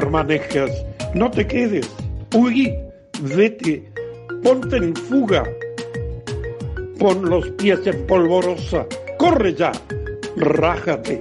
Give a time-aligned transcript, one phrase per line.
[0.00, 0.70] Permanezcas,
[1.12, 1.86] no te quedes.
[2.34, 2.74] Huí,
[3.20, 3.84] vete,
[4.42, 5.44] ponte en fuga.
[6.98, 8.86] Pon los pies en polvorosa,
[9.18, 9.72] corre ya,
[10.36, 11.20] rájate.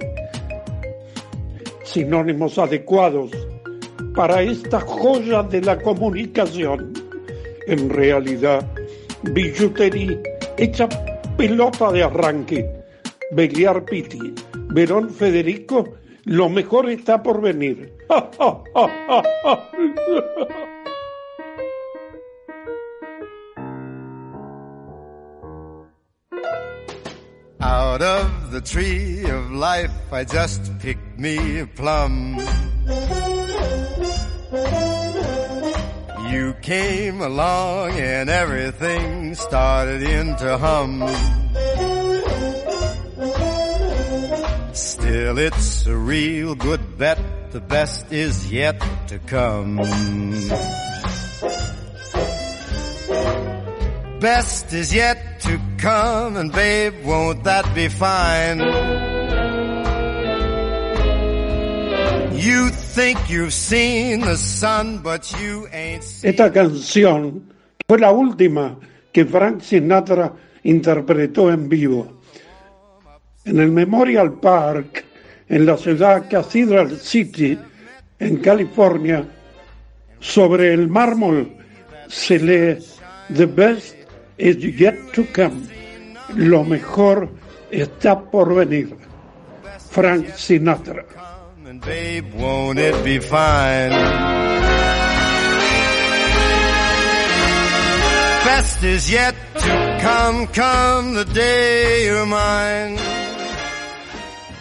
[1.84, 3.32] Sinónimos adecuados
[4.16, 6.94] para esta joya de la comunicación.
[7.68, 8.66] En realidad,
[9.34, 10.18] billutería
[10.58, 10.88] hecha
[11.36, 12.66] pelota de arranque.
[13.32, 14.34] Beliar Piti,
[14.70, 17.94] Verón Federico, lo mejor está por venir.
[27.62, 32.38] Out of the tree of life, I just picked me a plum.
[36.32, 41.04] You came along and everything started into hum.
[45.10, 47.18] Still, it's a real good bet.
[47.50, 49.78] The best is yet to come.
[54.20, 58.60] Best is yet to come, and babe, won't that be fine?
[62.38, 67.52] You think you've seen the sun, but you ain't seen Esta canción
[67.88, 68.78] fue la última
[69.12, 72.19] que Frank Sinatra interpretó en vivo.
[73.50, 75.04] En el Memorial Park,
[75.48, 77.58] en la ciudad Cathedral City,
[78.20, 79.26] en California,
[80.20, 81.58] sobre el mármol
[82.08, 82.78] se lee
[83.36, 83.96] The best
[84.38, 85.68] is yet to come.
[86.36, 87.28] Lo mejor
[87.72, 88.96] está por venir.
[89.90, 91.04] Frank Sinatra.
[91.84, 93.90] Babe, won't it be fine?
[98.46, 103.19] Best is yet to come, come the day you're mine.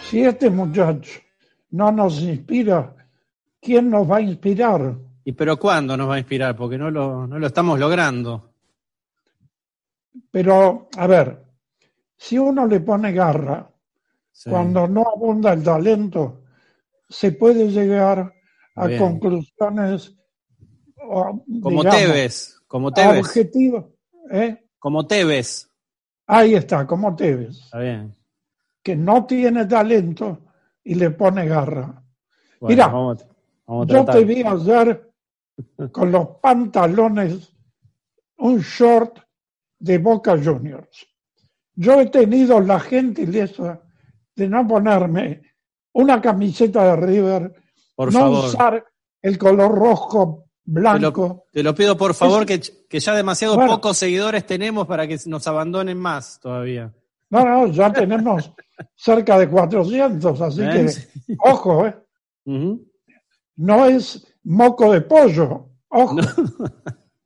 [0.09, 1.19] Si este muchacho
[1.71, 2.95] no nos inspira,
[3.61, 4.95] ¿quién nos va a inspirar?
[5.23, 6.55] ¿Y pero cuándo nos va a inspirar?
[6.55, 8.53] Porque no lo, no lo estamos logrando.
[10.31, 11.43] Pero, a ver,
[12.17, 13.65] si uno le pone garra,
[14.31, 14.49] Sí.
[14.49, 16.43] cuando no abunda el talento,
[17.09, 18.33] se puede llegar
[18.75, 18.99] a Bien.
[18.99, 20.15] conclusiones
[20.95, 23.85] Como digamos, Tevez, como Tevez, objetivas.
[24.31, 24.63] ¿eh?
[24.79, 25.69] como Tevez.
[26.25, 28.15] Ahí está, como Tevez, Está bien.
[28.89, 30.39] Que no tiene talento
[30.83, 32.01] y le pone garra.
[32.59, 33.23] Bueno, Mira, vamos,
[33.87, 35.11] Yo te vi ayer
[35.91, 37.53] con los pantalones,
[38.37, 39.19] un short
[39.77, 41.05] de Boca Juniors.
[41.75, 43.79] Yo he tenido la gentileza
[44.35, 45.43] de no ponerme
[45.93, 47.53] una camiseta de River,
[47.95, 48.45] Por no favor.
[48.45, 48.85] usar
[49.21, 51.21] el color rojo, Te blanco.
[51.27, 53.73] lo, te lo pido por favor, que, que ya demasiado Bueno.
[53.75, 56.91] pocos seguidores tenemos para que nos abandonen más todavía.
[57.31, 58.51] No, no, ya tenemos
[58.95, 60.69] cerca de 400, así ¿Eh?
[61.27, 61.95] que, ojo, ¿eh?
[63.55, 66.15] No es moco de pollo, ojo.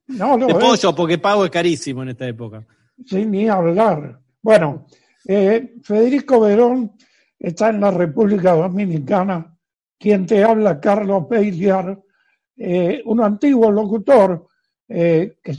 [0.07, 2.65] No, no, De es- pollo, porque pago es carísimo en esta época.
[3.05, 4.19] Sin ni hablar.
[4.41, 4.85] Bueno,
[5.25, 6.91] eh, Federico Verón
[7.39, 9.55] está en la República Dominicana.
[9.97, 11.97] Quien te habla, Carlos Peiliar,
[12.57, 14.47] eh, un antiguo locutor
[14.89, 15.55] eh, que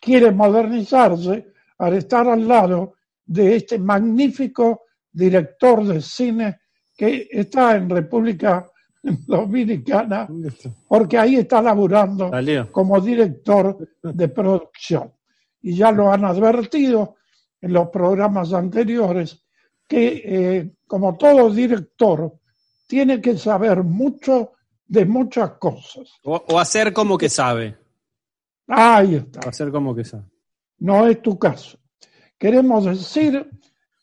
[0.00, 1.46] quiere modernizarse
[1.78, 2.93] al estar al lado
[3.26, 6.58] de este magnífico director de cine
[6.96, 8.70] que está en República
[9.02, 10.28] Dominicana,
[10.88, 12.70] porque ahí está laburando Salió.
[12.72, 15.12] como director de producción.
[15.62, 17.16] Y ya lo han advertido
[17.60, 19.42] en los programas anteriores
[19.88, 22.32] que, eh, como todo director,
[22.86, 24.52] tiene que saber mucho
[24.86, 26.10] de muchas cosas.
[26.22, 27.76] O, o hacer como que sabe.
[28.68, 29.40] Ahí está.
[29.46, 30.24] O hacer como que sabe.
[30.78, 31.78] No es tu caso.
[32.44, 33.48] Queremos decir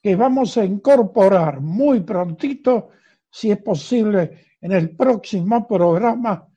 [0.02, 2.90] que vamos a incorporar muy prontito,
[3.30, 6.48] si es posible, en el próximo programa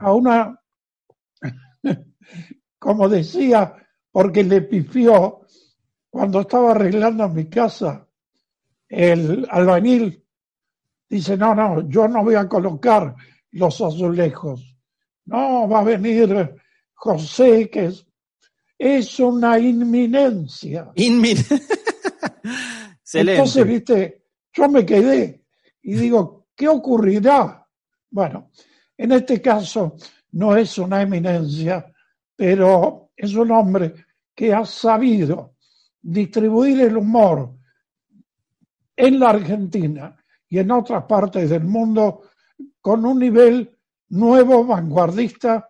[0.00, 0.60] a una,
[2.78, 3.74] como decía,
[4.12, 5.40] porque le pifió
[6.10, 8.06] cuando estaba arreglando mi casa,
[8.86, 10.22] el albañil.
[11.08, 13.14] Dice, no, no, yo no voy a colocar
[13.52, 14.76] los azulejos,
[15.24, 16.54] no, va a venir
[16.92, 18.06] José, que es,
[18.80, 20.90] es una inminencia.
[20.94, 21.36] Inmin-.
[23.12, 24.24] Entonces, viste,
[24.54, 25.44] yo me quedé
[25.82, 27.66] y digo, ¿qué ocurrirá?
[28.10, 28.50] Bueno,
[28.96, 29.96] en este caso
[30.32, 31.92] no es una eminencia,
[32.34, 35.56] pero es un hombre que ha sabido
[36.00, 37.54] distribuir el humor
[38.96, 40.16] en la Argentina
[40.48, 42.22] y en otras partes del mundo
[42.80, 43.76] con un nivel
[44.08, 45.68] nuevo, vanguardista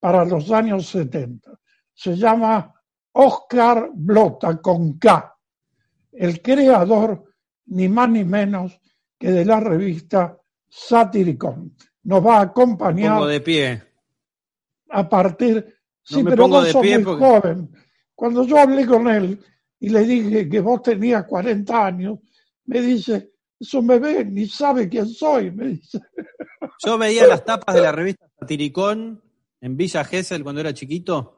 [0.00, 1.58] para los años 70.
[1.98, 2.72] Se llama
[3.12, 5.36] Oscar Blota con K,
[6.12, 7.24] el creador
[7.66, 8.80] ni más ni menos
[9.18, 11.74] que de la revista Satiricon.
[12.04, 13.82] Nos va a acompañar Pongo de pie.
[14.90, 15.74] a partir.
[16.04, 17.70] Sí, me pero pongo vos de sos pie muy porque- joven.
[18.14, 19.40] Cuando yo hablé con él
[19.80, 22.20] y le dije que vos tenías 40 años,
[22.66, 25.98] me dice, eso me ve, ni sabe quién soy, me dice.
[26.86, 29.20] Yo veía las tapas de la revista Satiricón
[29.60, 31.37] en Villa Gesell cuando era chiquito,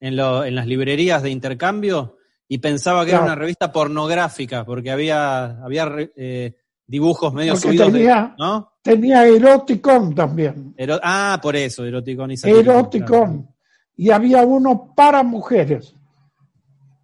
[0.00, 2.16] en, lo- en las librerías de intercambio,
[2.48, 6.54] y pensaba que era una revista pornográfica, porque había, había eh,
[6.86, 8.72] dibujos medio Porque subidos de- tenía- ¿no?
[8.82, 12.64] Tenía Eroticon también, Ero- ah, por eso, Eroticón y Satiricón.
[12.64, 12.78] claro.
[12.80, 13.48] Eroticon.
[13.96, 15.94] Y había uno para mujeres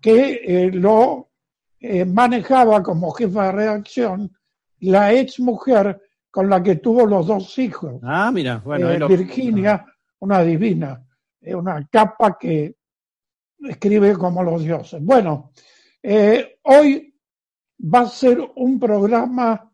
[0.01, 1.31] que eh, lo
[1.81, 4.31] eh, manejaba como jefa de redacción
[4.81, 6.01] la ex mujer
[6.31, 7.95] con la que tuvo los dos hijos.
[8.03, 8.91] Ah, mira, bueno.
[8.99, 9.85] Lo- Virginia,
[10.21, 11.05] una divina,
[11.43, 12.77] una capa que
[13.69, 15.03] escribe como los dioses.
[15.03, 15.53] Bueno,
[16.03, 17.15] eh, hoy
[17.83, 19.71] va a ser un programa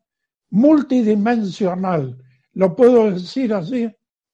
[0.50, 2.16] multidimensional,
[2.54, 3.90] lo puedo decir así.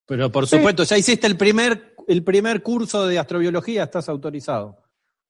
[0.07, 0.57] Pero por Sí.
[0.57, 4.79] supuesto, ya hiciste el primer, el primer curso de astrobiología, estás autorizado.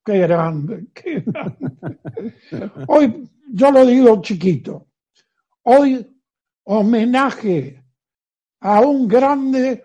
[0.05, 2.75] Qué grande, qué grande.
[2.89, 4.89] Hoy, yo lo digo chiquito,
[5.63, 6.07] hoy
[6.65, 7.83] homenaje
[8.61, 9.85] a un grande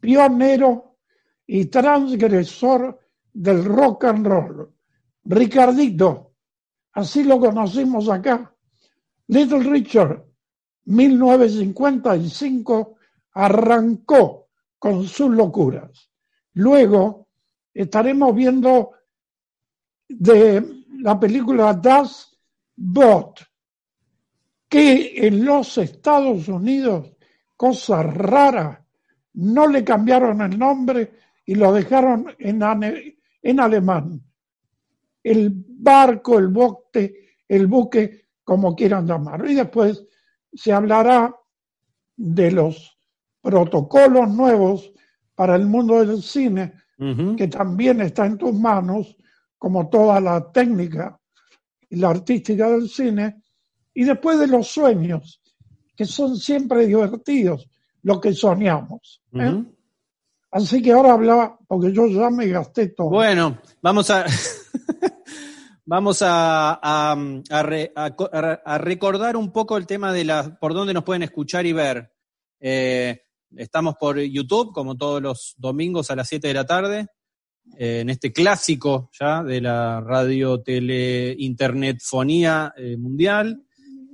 [0.00, 0.98] pionero
[1.46, 2.98] y transgresor
[3.34, 4.72] del rock and roll,
[5.24, 6.34] Ricardito,
[6.92, 8.54] así lo conocimos acá.
[9.26, 10.24] Little Richard,
[10.84, 12.96] 1955,
[13.32, 14.48] arrancó
[14.78, 16.10] con sus locuras.
[16.54, 17.28] Luego
[17.72, 18.92] estaremos viendo
[20.08, 22.38] de la película Das
[22.76, 23.40] Boot,
[24.68, 27.12] que en los Estados Unidos,
[27.56, 28.84] cosa rara,
[29.34, 31.12] no le cambiaron el nombre
[31.46, 32.62] y lo dejaron en,
[33.44, 34.20] en alemán.
[35.22, 39.48] El barco, el bote, el buque, como quieran llamarlo.
[39.48, 40.04] Y después
[40.52, 41.34] se hablará
[42.16, 42.98] de los
[43.40, 44.92] protocolos nuevos
[45.34, 46.72] para el mundo del cine,
[47.36, 49.16] que también está en tus manos,
[49.58, 51.20] como toda la técnica
[51.90, 53.42] y la artística del cine,
[53.92, 55.42] y después de los sueños,
[55.96, 57.68] que son siempre divertidos,
[58.02, 59.22] lo que soñamos.
[59.34, 59.64] ¿eh?
[60.54, 63.08] Así que ahora habla, porque yo ya me gasté todo.
[63.10, 64.24] Bueno, vamos a
[65.84, 67.16] vamos a, a-
[67.50, 70.94] a re- a co- a- a recordar un poco el tema de la por dónde
[70.94, 72.10] nos pueden escuchar y ver.
[72.60, 73.20] Eh,
[73.56, 77.06] estamos por YouTube, como todos los domingos a las 7 de la tarde,
[77.76, 83.62] eh, en este clásico ya de la radio, tele, internet, fonía eh, mundial.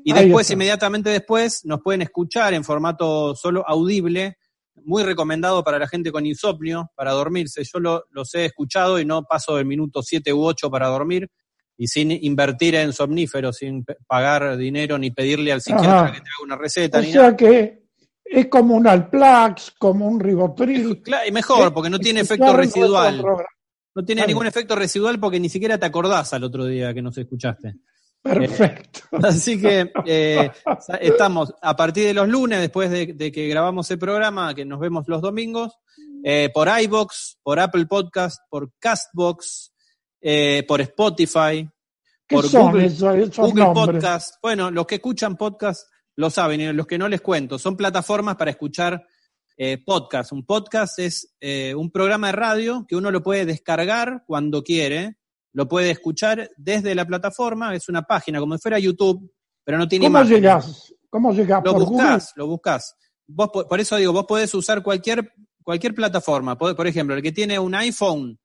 [0.03, 0.55] Y Ahí después, está.
[0.55, 4.39] inmediatamente después, nos pueden escuchar en formato solo audible,
[4.85, 7.63] muy recomendado para la gente con insomnio, para dormirse.
[7.65, 11.29] Yo lo, los he escuchado y no paso del minuto 7 u 8 para dormir
[11.77, 16.13] y sin invertir en somníferos, sin pagar dinero ni pedirle al psiquiatra Ajá.
[16.13, 17.29] que te haga una receta o ni nada.
[17.29, 17.81] sea que
[18.23, 21.01] es como un Alplax, como un Ribotril.
[21.03, 23.25] Claro, y mejor, porque no tiene efecto residual.
[23.95, 27.17] No tiene ningún efecto residual porque ni siquiera te acordás al otro día que nos
[27.19, 27.75] escuchaste.
[28.23, 29.01] Perfecto.
[29.23, 30.51] Así que eh,
[31.01, 34.81] estamos a partir de los lunes, después de, de que grabamos el programa, que nos
[34.81, 35.79] vemos los domingos,
[36.23, 39.73] eh, por iBox, por Apple Podcast, por Castbox,
[40.21, 41.69] eh, por Spotify,
[42.27, 43.73] ¿Qué por Google, esos, esos Google?
[43.73, 44.35] Podcast.
[44.43, 47.59] Bueno, los que escuchan podcast lo saben y los que no les cuento.
[47.59, 49.03] Son plataformas para escuchar
[49.57, 50.33] eh, podcast.
[50.33, 55.17] Un podcast es eh, un programa de radio que uno lo puede descargar cuando quiere,
[55.53, 57.75] lo puede escuchar desde la plataforma.
[57.75, 59.33] Es una página como si fuera YouTube,
[59.65, 60.37] pero no tiene ¿Cómo imagen.
[60.37, 60.95] llegás?
[61.09, 61.63] ¿Cómo llegás?
[61.65, 62.95] Lo ¿Por buscás, lo buscás.
[63.27, 66.57] Vos, po- por eso digo, vos podés usar cualquier, cualquier plataforma.
[66.57, 68.39] Por ejemplo, el que tiene un iPhone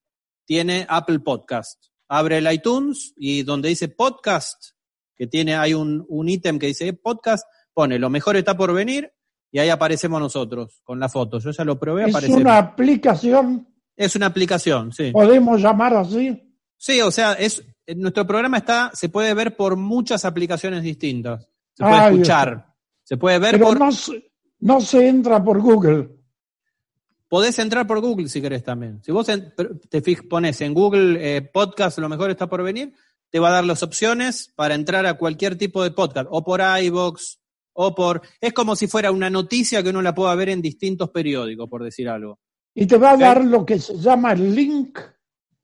[0.45, 1.85] tiene Apple Podcast.
[2.07, 4.63] Abre el iTunes y donde dice podcast,
[5.15, 9.11] que tiene, hay un, un ítem que dice podcast, pone lo mejor está por venir
[9.51, 11.39] y ahí aparecemos nosotros con la foto.
[11.39, 12.09] Yo ya lo probé, Google?
[12.09, 12.41] ¿Es aparecemos.
[12.41, 13.67] una aplicación?
[13.95, 15.11] Es una aplicación, sí.
[15.11, 16.44] ¿Podemos llamar así?
[16.85, 17.63] Sí, o sea, es,
[17.95, 21.49] nuestro programa está, se puede ver por muchas aplicaciones distintas.
[21.73, 22.75] Se puede escuchar.
[23.01, 23.79] Se puede ver Pero por.
[23.79, 26.09] no, se- no se entra por Google.
[27.27, 29.01] podés entrar por Google si querés también.
[29.03, 32.93] Si vos te pones en Google eh, Podcast, lo mejor está por venir,
[33.31, 36.61] te va a dar las opciones para entrar a cualquier tipo de podcast, o por
[36.61, 37.39] iVoox,
[37.73, 38.21] o por...
[38.39, 41.83] Es como si fuera una noticia que uno la pueda ver en distintos periódicos, por
[41.83, 42.37] decir algo.
[42.75, 44.99] Y te va a dar lo que se llama el link.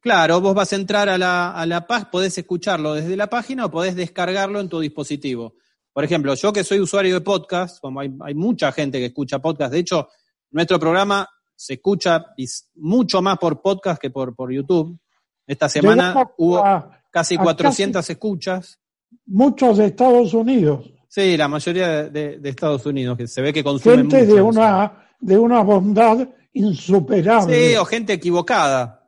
[0.01, 3.65] Claro, vos vas a entrar a la, a la paz, podés escucharlo desde la página
[3.65, 5.53] o podés descargarlo en tu dispositivo.
[5.93, 9.39] Por ejemplo, yo que soy usuario de podcast, como hay, hay mucha gente que escucha
[9.39, 10.07] podcast, de hecho,
[10.49, 12.25] nuestro programa se escucha
[12.75, 14.97] mucho más por podcast que por, por YouTube.
[15.45, 18.79] Esta semana Llegamos hubo a casi a 400 escuchas.
[19.27, 20.91] muchos de Estados Unidos.
[21.07, 24.35] Sí, la mayoría de, de- de Estados Unidos, que se ve que consumen Gente mucho
[24.35, 27.69] de una, de una bondad insuperable.
[27.71, 29.00] Sí, o gente equivocada.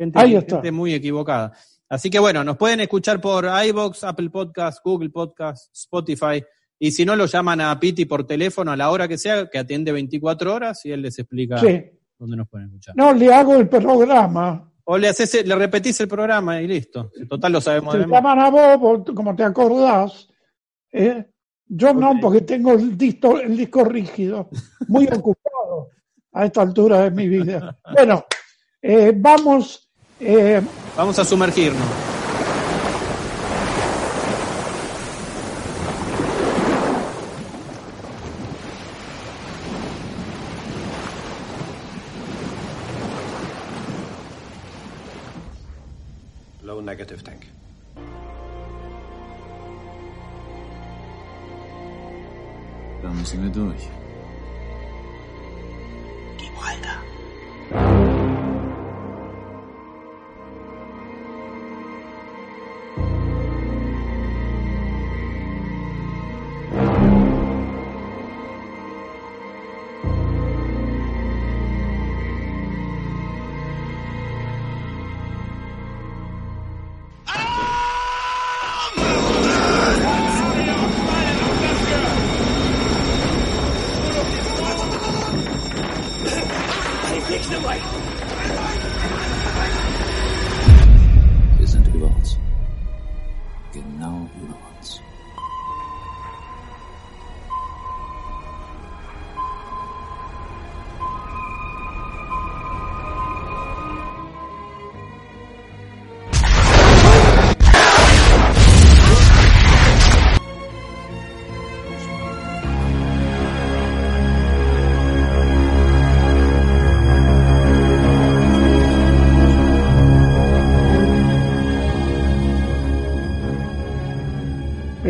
[0.00, 0.56] Gente, Ahí está.
[0.56, 1.52] gente muy equivocada.
[1.86, 6.42] Así que bueno, nos pueden escuchar por iBox, Apple Podcast, Google Podcast, Spotify.
[6.78, 9.58] Y si no, lo llaman a Piti por teléfono a la hora que sea, que
[9.58, 11.82] atiende 24 horas y él les explica Sí.
[12.18, 12.96] dónde nos pueden escuchar.
[12.96, 14.72] No, le hago el programa.
[14.84, 17.10] O le, haces, le repetís el programa y listo.
[17.16, 20.28] En total lo sabemos Te llaman a vos, como te acordás.
[20.92, 21.26] ¿eh?
[21.66, 24.48] Yo no, porque tengo el disco, el disco rígido,
[24.88, 25.90] muy ocupado
[26.32, 27.78] a esta altura de mi vida.
[27.92, 28.24] Bueno,
[28.80, 29.89] eh, vamos,
[30.20, 30.62] eh,
[30.96, 31.80] Vamos a sumergirnos.
[46.62, 47.46] Low negative tank.
[53.02, 53.99] Dann sind wir durch.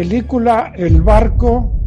[0.01, 1.79] Película El barco,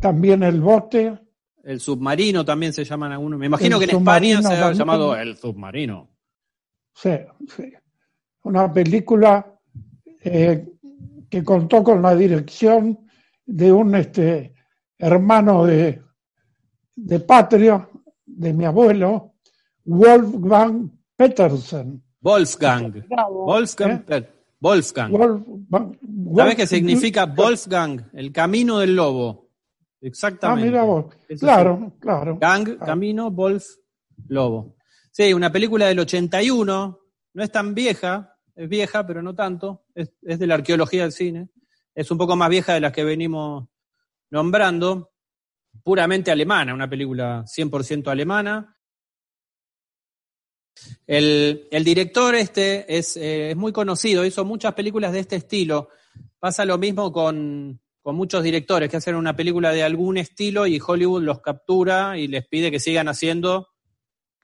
[0.00, 1.16] también El bote.
[1.62, 3.38] El submarino también se llaman algunos.
[3.38, 6.08] Me imagino El que en España submarino se ha llamado el submarino.
[6.92, 7.10] Sí,
[7.54, 7.72] sí.
[8.42, 9.46] Una película
[10.24, 10.66] eh,
[11.30, 12.98] que contó con la dirección
[13.46, 14.54] de un este,
[14.98, 16.02] hermano de,
[16.96, 17.88] de patria,
[18.26, 19.34] de mi abuelo,
[19.84, 22.02] Wolfgang Petersen.
[22.20, 23.04] Wolfgang.
[23.30, 24.04] Wolfgang.
[24.08, 24.37] ¿Eh?
[24.60, 25.12] Wolfgang.
[25.12, 25.98] Wolfgang-
[26.36, 28.10] ¿Sabes qué Wolf- significa Wolfgang?
[28.12, 29.48] El camino del lobo.
[29.50, 30.66] Ah, Exactamente.
[30.70, 31.06] mira vos.
[31.28, 32.38] Eso Claro, claro.
[32.40, 33.64] Gang, camino, Wolf,
[34.28, 34.76] lobo.
[35.10, 37.00] Sí, una película del 81,
[37.34, 41.12] no es tan vieja, es vieja, pero no tanto, es, es de la arqueología del
[41.12, 41.48] cine,
[41.94, 43.68] es un poco más vieja de las que venimos
[44.30, 45.10] nombrando,
[45.82, 48.76] puramente alemana, una película 100% alemana.
[51.06, 55.88] El, el director este es, eh, es muy conocido, hizo muchas películas de este estilo.
[56.38, 60.80] Pasa lo mismo con, con muchos directores que hacen una película de algún estilo y
[60.84, 63.68] Hollywood los captura y les pide que sigan haciendo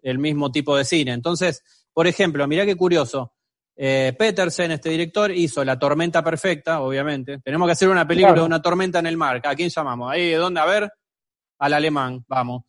[0.02, 1.12] el mismo tipo de cine.
[1.12, 1.62] Entonces,
[1.92, 3.32] por ejemplo, mirá qué curioso.
[3.76, 7.38] Eh, Petersen, este director, hizo La Tormenta Perfecta, obviamente.
[7.40, 8.42] Tenemos que hacer una película Claro.
[8.42, 9.40] de una tormenta en el mar.
[9.44, 10.12] ¿A quién llamamos?
[10.12, 10.60] Ahí, ¿de dónde?
[10.60, 10.90] A ver,
[11.58, 12.62] al alemán, vamos.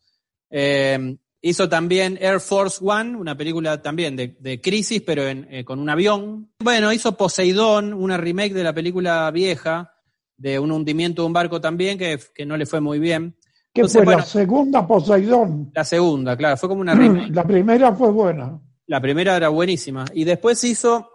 [0.50, 1.16] Eh,
[1.48, 5.78] hizo también Air Force One, una película también de, de crisis, pero en- eh, con
[5.78, 6.50] un avión.
[6.60, 9.92] Bueno, hizo Poseidón, una remake de la película vieja,
[10.36, 13.36] de un hundimiento de un barco también, que, que no le fue muy bien.
[13.74, 15.70] Entonces, fue bueno, la segunda Poseidón.
[15.74, 17.30] la segunda, claro, fue como una remake.
[17.34, 18.58] La primera fue buena.
[18.86, 20.04] La primera era buenísima.
[20.14, 21.10] Y después hizo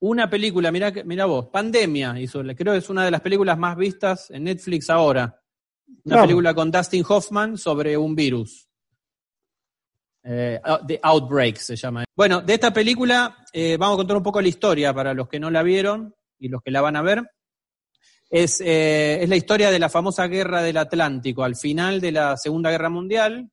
[0.00, 3.76] una película, mirá, mirá vos, Pandemia hizo, creo que es una de las películas más
[3.76, 5.40] vistas en Netflix ahora.
[6.04, 6.22] Una Claro.
[6.22, 8.65] película con Dustin Hoffman sobre un virus.
[10.28, 12.04] Eh, The Outbreak se llama.
[12.16, 15.38] Bueno, de esta película eh, vamos a contar un poco la historia para los que
[15.38, 17.22] no la vieron y los que la van a ver.
[18.28, 22.36] Es, eh, es la historia de la famosa guerra del Atlántico, al final de la
[22.36, 23.48] Segunda Guerra Mundial.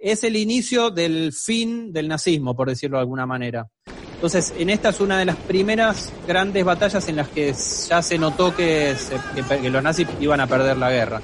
[0.00, 3.66] es el inicio del fin del nazismo, por decirlo de alguna manera.
[4.14, 8.16] Entonces, en esta es una de las primeras grandes batallas en las que ya se
[8.16, 11.20] notó que, se- que los nazis iban a perder la guerra.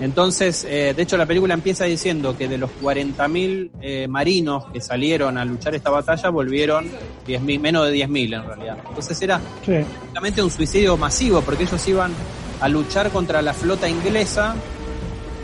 [0.00, 4.80] Entonces, eh, de hecho, la película empieza diciendo que de los 40.000 eh, marinos que
[4.80, 6.84] salieron a luchar esta batalla, volvieron
[7.26, 8.78] 10.000, menos de 10.000 en realidad.
[8.88, 9.72] Entonces era Sí.
[9.72, 12.12] prácticamente un suicidio masivo, porque ellos iban
[12.60, 14.54] a luchar contra la flota inglesa,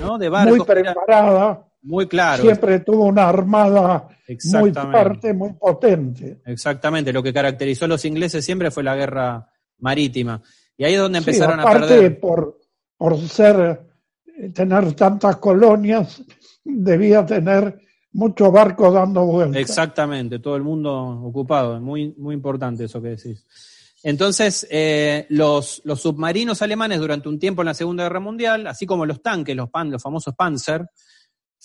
[0.02, 0.18] ¿no?
[0.18, 0.58] De barcos.
[0.58, 2.42] Muy preparada, muy claro.
[2.42, 4.06] siempre tuvo una armada
[4.44, 6.40] muy fuerte, muy potente.
[6.44, 10.42] Exactamente, lo que caracterizó a los ingleses siempre fue la guerra marítima.
[10.76, 12.20] Y ahí es donde Sí, empezaron a aparte, perder.
[12.20, 12.58] por,
[12.96, 13.80] por ser,
[14.54, 16.22] tener tantas colonias,
[16.64, 17.80] debía tener
[18.12, 19.60] muchos barcos dando vueltas.
[19.60, 21.80] Exactamente, todo el mundo ocupado.
[21.80, 23.46] Muy, muy importante eso que decís.
[24.04, 28.84] Entonces, eh, los, los submarinos alemanes durante un tiempo en la Segunda Guerra Mundial, así
[28.84, 30.88] como los tanques, los, pan, los famosos Panzer,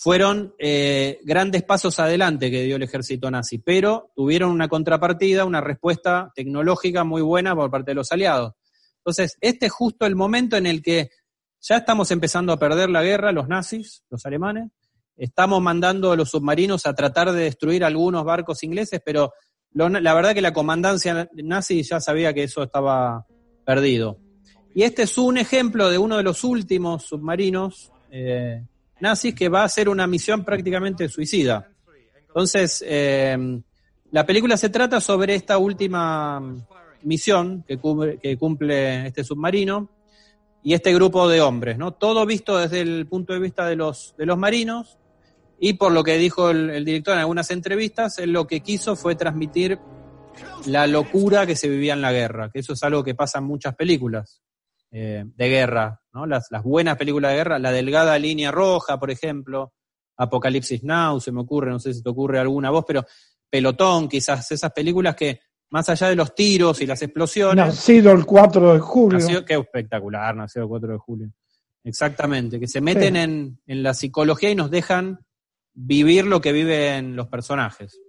[0.00, 5.60] fueron eh, grandes pasos adelante que dio el ejército nazi, pero tuvieron una contrapartida, una
[5.60, 8.52] respuesta tecnológica muy buena por parte de los aliados.
[8.98, 11.10] Entonces, este es justo el momento en el que
[11.60, 14.70] ya estamos empezando a perder la guerra, los nazis, los alemanes,
[15.16, 19.32] estamos mandando a los submarinos a tratar de destruir algunos barcos ingleses, pero
[19.72, 23.26] la verdad que la comandancia nazi ya sabía que eso estaba
[23.64, 24.18] perdido.
[24.74, 28.62] Y este es un ejemplo de uno de los últimos submarinos eh,
[29.00, 31.68] nazis que va a hacer una misión prácticamente suicida.
[32.28, 33.36] Entonces, eh,
[34.12, 36.40] la película se trata sobre esta última
[37.02, 39.88] misión que cubre- que cumple este submarino
[40.68, 41.94] y este grupo de hombres, ¿no?
[41.94, 44.98] Todo visto desde el punto de vista de los, de los marinos,
[45.58, 49.14] y por lo que dijo el, director en algunas entrevistas, él lo que quiso fue
[49.14, 49.78] transmitir
[50.66, 53.44] la locura que se vivía en la guerra, que eso es algo que pasa en
[53.44, 54.42] muchas películas
[54.90, 56.26] eh, de guerra, ¿no?
[56.26, 59.72] Las, las buenas películas de guerra, la delgada línea roja, por ejemplo,
[60.18, 63.06] Apocalipsis Now, se me ocurre, no sé si te ocurre alguna voz, pero
[63.48, 68.24] Pelotón, quizás esas películas que, más allá de los tiros y las explosiones, Nacido el
[68.24, 69.44] 4 de julio.
[69.44, 71.30] Qué espectacular, nació el 4 de julio.
[71.84, 73.20] Exactamente, que se meten Sí.
[73.20, 75.18] en, en la psicología y nos dejan
[75.74, 78.00] vivir lo que viven los personajes.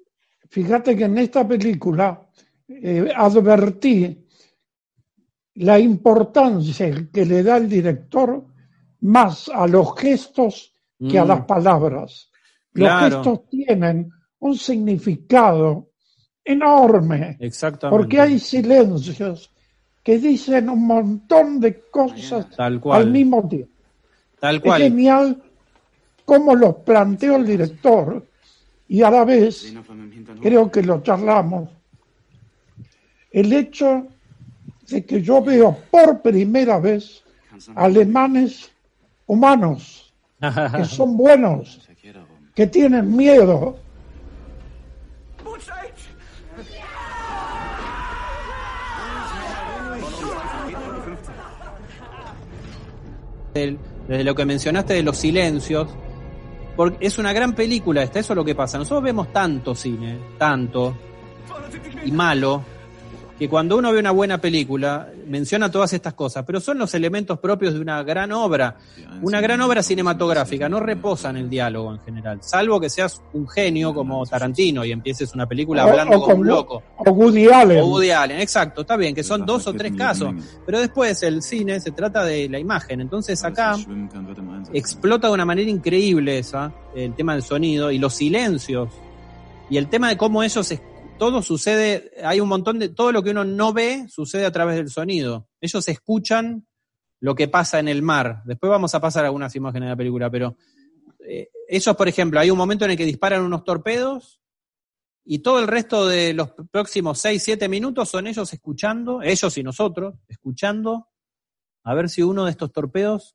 [0.50, 2.22] Fíjate que en esta película
[2.67, 4.26] eh, advertí
[5.56, 8.45] la importancia que le da el director
[9.02, 10.74] más a los gestos
[11.10, 11.28] que a Mm.
[11.28, 12.32] las palabras.
[12.74, 13.15] Los Claro.
[13.24, 15.88] gestos tienen un significado
[16.43, 17.97] enorme, Exactamente.
[17.97, 19.52] porque hay silencios
[20.04, 23.02] que dicen un montón de cosas Tal cual.
[23.04, 23.71] al mismo tiempo.
[24.39, 24.82] Tal Es cual.
[24.82, 25.43] genial
[26.25, 28.25] cómo los planteó el director
[28.88, 29.73] y a la vez,
[30.41, 31.69] creo que lo charlamos,
[33.32, 34.08] el hecho
[34.89, 37.23] de que yo veo por primera vez
[37.75, 38.71] alemanes
[39.28, 40.12] humanos,
[40.75, 41.88] que son buenos,
[42.56, 43.78] que tienen miedo.
[53.54, 55.90] Desde lo que mencionaste de los silencios,
[56.76, 58.78] porque es una gran película esta, eso es lo que pasa.
[58.78, 60.96] Nosotros vemos tanto cine, tanto,
[62.06, 62.64] y malo,
[63.39, 67.39] que cuando uno ve una buena película, menciona todas estas cosas, pero son los elementos
[67.39, 68.75] propios de una gran obra.
[69.21, 73.47] Una gran obra cinematográfica no reposa en el diálogo en general, salvo que seas un
[73.47, 76.84] genio como Tarantino y empieces una película hablando o, como un loco.
[76.97, 77.80] o Woody Allen.
[77.80, 80.34] O Woody Allen, exacto, está bien, que son dos o tres casos.
[80.65, 82.99] Pero después el cine se trata de la imagen.
[82.99, 83.78] Entonces acá
[84.73, 88.89] explota de una manera increíble esa, el tema del sonido y los silencios.
[89.69, 90.73] Y el tema de cómo ellos,
[91.20, 94.78] todo sucede, hay un montón de, todo lo que uno no ve sucede a través
[94.78, 95.48] del sonido.
[95.62, 96.66] Ellos escuchan
[97.20, 98.42] lo que pasa en el mar.
[98.46, 100.56] Después vamos a pasar algunas imágenes de la película, pero
[101.20, 104.42] eh, ellos, por ejemplo, hay un momento en el que disparan unos torpedos
[105.24, 109.64] y todo el resto de los próximos 6, 7 minutos son ellos escuchando, ellos y
[109.64, 111.10] nosotros, escuchando
[111.84, 113.34] a ver si uno de estos torpedos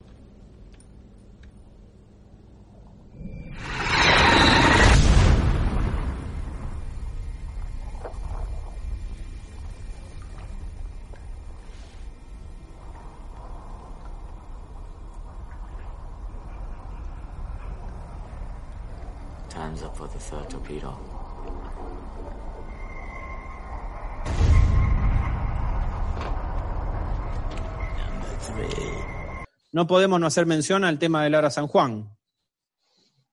[29.74, 32.08] no podemos no hacer mención al tema de Lara San Juan.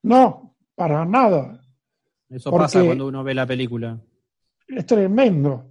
[0.02, 1.62] No, para nada.
[2.28, 4.00] Eso Porque- pasa cuando uno ve la película.
[4.68, 5.70] Es tremendo.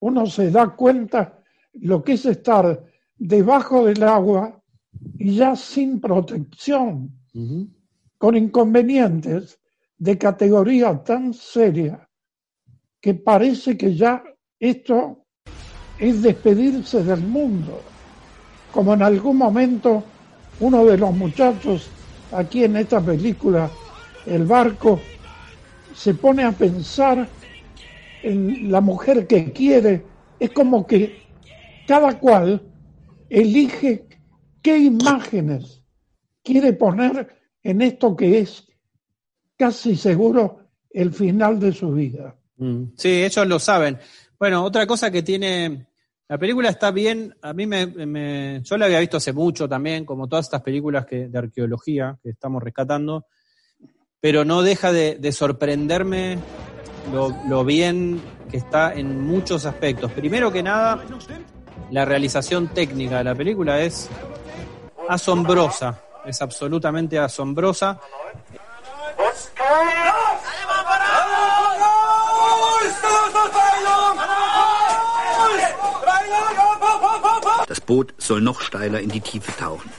[0.00, 1.38] Uno se da cuenta
[1.74, 2.84] lo que es estar
[3.16, 4.60] debajo del agua
[5.16, 7.16] y ya sin protección,
[8.18, 9.60] con inconvenientes
[9.96, 12.08] de categoría tan seria
[13.00, 14.24] que parece que ya
[14.58, 15.24] esto
[16.00, 17.80] es despedirse del mundo,
[18.72, 20.02] como en algún momento
[20.60, 21.88] uno de los muchachos
[22.32, 23.70] aquí en esta película,
[24.26, 25.00] El barco,
[25.94, 27.26] se pone a pensar
[28.22, 30.04] en la mujer que quiere,
[30.38, 31.22] es como que
[31.86, 32.62] cada cual
[33.28, 34.06] elige
[34.62, 35.82] qué imágenes
[36.42, 37.28] quiere poner
[37.62, 38.66] en esto que es
[39.56, 42.36] casi seguro el final de su vida.
[42.96, 43.98] Sí, ellos lo saben.
[44.38, 45.86] Bueno, otra cosa que tiene.
[46.30, 47.36] La película está bien.
[47.42, 51.26] A mí me, Yo la había visto hace mucho también, como todas estas películas que,
[51.26, 53.26] de arqueología que estamos rescatando.
[54.20, 56.38] Pero no deja de, sorprenderme
[57.12, 60.12] lo, lo bien que está en muchos aspectos.
[60.12, 61.02] Primero que nada,
[61.90, 64.08] la realización técnica de la película es
[65.08, 66.00] asombrosa.
[66.24, 67.98] Es absolutamente asombrosa.
[77.70, 79.92] Das Boot soll noch steiler in die Tiefe tauchen.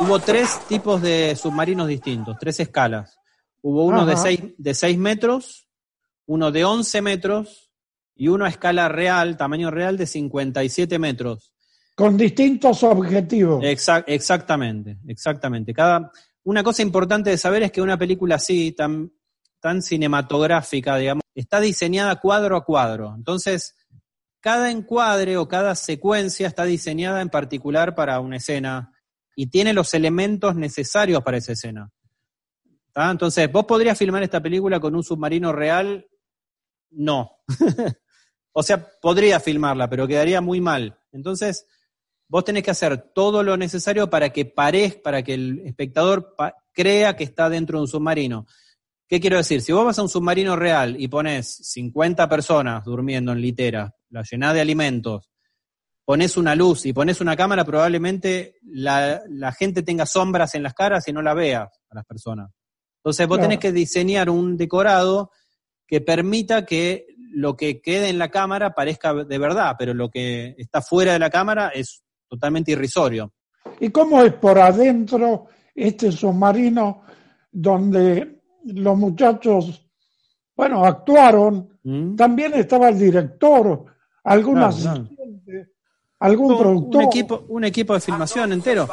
[0.00, 3.16] Hubo tres tipos de submarinos distintos, tres escalas.
[3.62, 5.68] Hubo uno de seis, de 6 metros,
[6.26, 7.70] uno de 11 metros
[8.16, 11.52] y uno a escala real, tamaño real de 57 metros.
[11.94, 13.62] Con distintos objetivos.
[13.64, 15.72] exactamente, exactamente.
[15.72, 16.10] Cada,
[16.42, 19.12] una cosa importante de saber es que una película así, tan,
[19.60, 23.14] tan cinematográfica, digamos, está diseñada cuadro a cuadro.
[23.14, 23.74] Entonces,
[24.40, 28.92] cada encuadre o cada secuencia está diseñada en particular para una escena
[29.36, 31.90] y tiene los elementos necesarios para esa escena.
[32.94, 36.06] Entonces, ¿vos podrías filmar esta película con un submarino real?
[36.90, 37.30] No.
[38.52, 40.98] o sea, podría filmarla, pero quedaría muy mal.
[41.12, 41.66] Entonces,
[42.28, 46.34] vos tenés que hacer todo lo necesario para que parezca, para que el espectador
[46.72, 48.46] crea que está dentro de un submarino.
[49.10, 49.60] ¿Qué quiero decir?
[49.60, 54.22] Si vos vas a un submarino real y pones 50 personas durmiendo en litera, la
[54.22, 55.28] llenás de alimentos,
[56.04, 59.20] pones una luz y pones una cámara, probablemente la,
[59.58, 62.52] gente tenga sombras en las caras y no la vea a las personas.
[62.98, 65.32] Entonces vos tenés que diseñar un decorado
[65.88, 70.54] que permita que lo que quede en la cámara parezca de verdad, pero lo que
[70.56, 73.32] está fuera de la cámara es totalmente irrisorio.
[73.80, 77.02] ¿Y cómo es por adentro este submarino
[77.50, 79.86] donde los muchachos,
[80.56, 81.78] bueno, actuaron?
[81.82, 82.16] ¿Mm?
[82.16, 83.86] También estaba el director,
[84.24, 84.86] algunas
[86.20, 87.02] algún productor.
[87.02, 88.88] Un equipo, un equipo de filmación entero.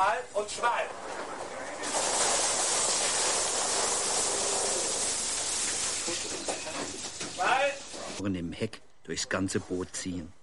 [8.36, 10.34] im Heck durchs ganze Boot ziehen.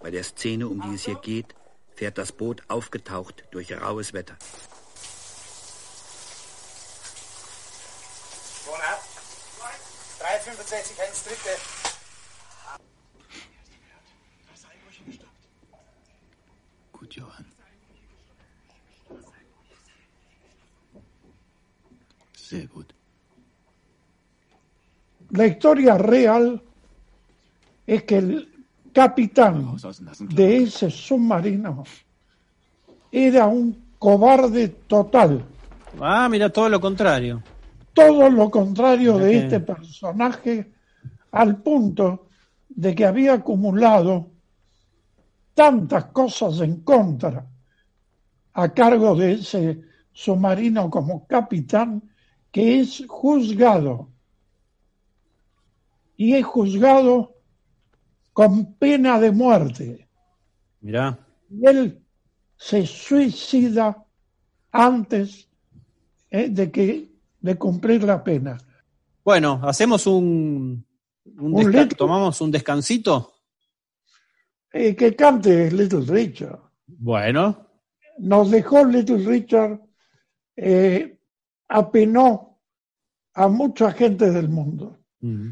[0.00, 1.54] Bei der Szene, um die es hier geht,
[1.94, 4.36] fährt das Boot aufgetaucht durch raues Wetter.
[10.68, 11.54] 365, eins dritte.
[16.92, 17.46] Gut, Johann.
[22.36, 22.92] Sehr gut.
[25.30, 26.62] La historia real
[27.86, 29.76] es que el capitán
[30.20, 31.84] de ese submarino
[33.10, 35.46] era un cobarde total.
[35.98, 37.42] Ah, mira, todo lo contrario.
[37.98, 40.72] Todo lo contrario de este personaje,
[41.32, 42.28] al punto
[42.68, 44.30] de que había acumulado
[45.54, 47.44] tantas cosas en contra
[48.52, 49.82] a cargo de ese
[50.12, 52.02] submarino como capitán
[52.52, 54.08] que es juzgado
[56.16, 57.34] y es juzgado
[58.32, 60.08] con pena de muerte.
[60.80, 61.18] Mirá.
[61.50, 62.02] Y él
[62.56, 64.04] se suicida
[64.70, 65.48] antes
[66.30, 67.07] eh, de que
[67.40, 68.58] de cumplir la pena.
[69.24, 70.84] Bueno, hacemos un,
[71.38, 73.34] un, tomamos un descansito.
[74.72, 76.60] Eh, que cante Little Richard.
[76.86, 77.66] Bueno.
[78.18, 79.80] Nos dejó Little Richard,
[80.56, 81.18] eh,
[81.68, 82.58] apenó
[83.34, 84.98] a mucha gente del mundo.
[85.20, 85.50] Mm.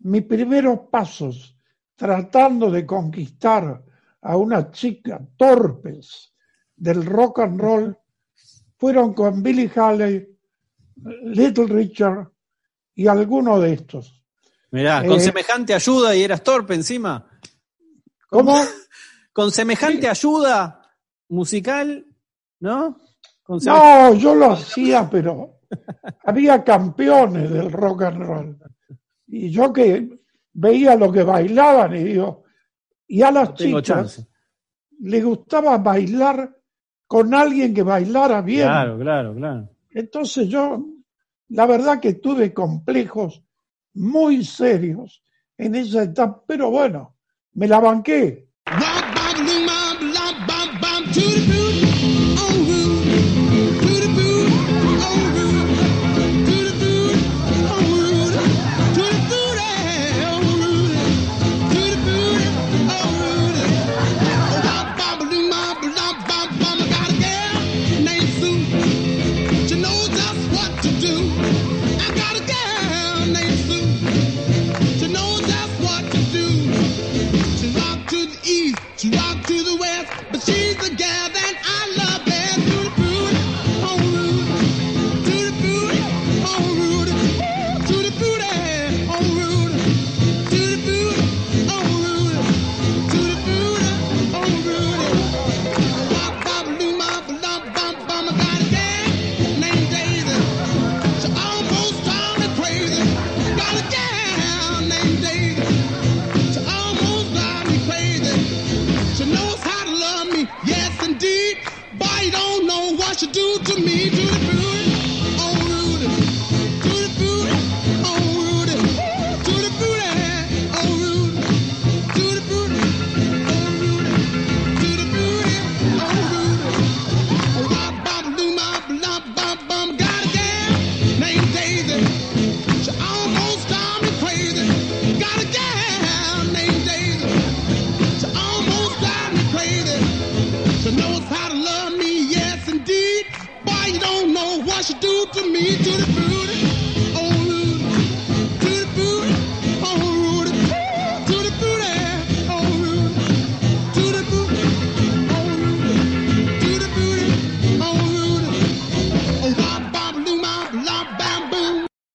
[0.00, 1.56] Mis primeros pasos
[1.96, 3.82] tratando de conquistar
[4.22, 6.32] a una chica torpes
[6.76, 7.98] del rock and roll
[8.76, 10.31] fueron con Billy Haley,
[11.24, 12.30] Little Richard
[12.94, 14.22] y alguno de estos.
[14.70, 17.28] Mirá, con eh, semejante ayuda y eras torpe encima.
[18.28, 18.60] ¿Cómo?
[19.32, 20.82] Con semejante ayuda
[21.30, 22.04] musical,
[22.60, 22.98] ¿no?
[23.48, 25.60] no, yo lo hacía, pero
[26.24, 28.58] había campeones del rock and roll.
[29.26, 30.20] Y yo que
[30.52, 32.44] veía lo que bailaban y digo,
[33.06, 34.26] y a las chicas
[35.00, 36.58] le gustaba bailar
[37.06, 38.66] con alguien que bailara bien.
[38.66, 39.68] Claro, claro, claro.
[39.90, 40.84] Entonces yo,
[41.52, 43.44] la verdad que tuve complejos
[43.94, 45.22] muy serios
[45.58, 47.16] en esa etapa, pero bueno,
[47.52, 48.48] me la banqué.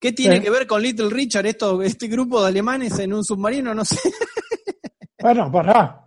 [0.08, 0.44] ¿Qué tiene Sí.
[0.44, 3.74] que ver con Little Richard esto, este grupo de alemanes en un submarino?
[3.76, 3.98] No sé.
[5.20, 6.06] Bueno, pará,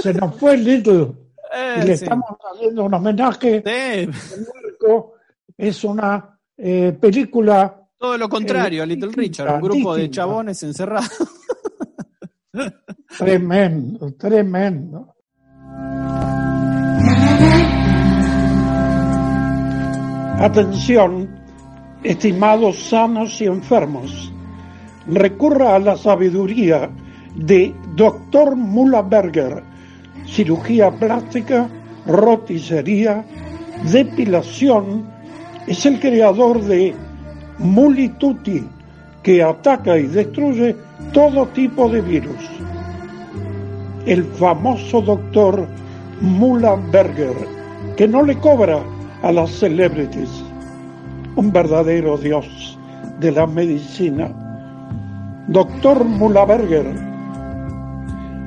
[0.00, 1.12] se nos fue Little
[1.54, 2.04] Eh, y le sí.
[2.04, 3.62] estamos haciendo un homenaje.
[3.62, 5.14] Sí, El Marco
[5.58, 10.62] es una eh, película todo lo contrario a Little distinta, Richard, un grupo de chabones
[10.62, 11.10] encerrados.
[13.18, 15.14] tremendo, tremendo.
[20.40, 21.31] Atención,
[22.02, 24.32] estimados sanos y enfermos.
[25.06, 26.90] Recurra a la sabiduría
[27.34, 28.56] de Dr.
[29.08, 29.62] Berger,
[30.26, 31.68] cirugía plástica,
[32.06, 33.24] roticería,
[33.90, 35.04] depilación.
[35.66, 36.94] Es el creador de
[37.58, 38.64] Mulituti,
[39.22, 40.76] que ataca y destruye
[41.12, 42.50] todo tipo de virus.
[44.06, 45.68] El famoso doctor
[46.90, 47.36] Berger,
[47.96, 48.80] que no le cobra
[49.22, 50.41] a las celebrities,
[51.36, 52.78] un verdadero dios
[53.20, 54.30] de la medicina.
[55.48, 56.04] Doctor
[56.46, 56.86] Berger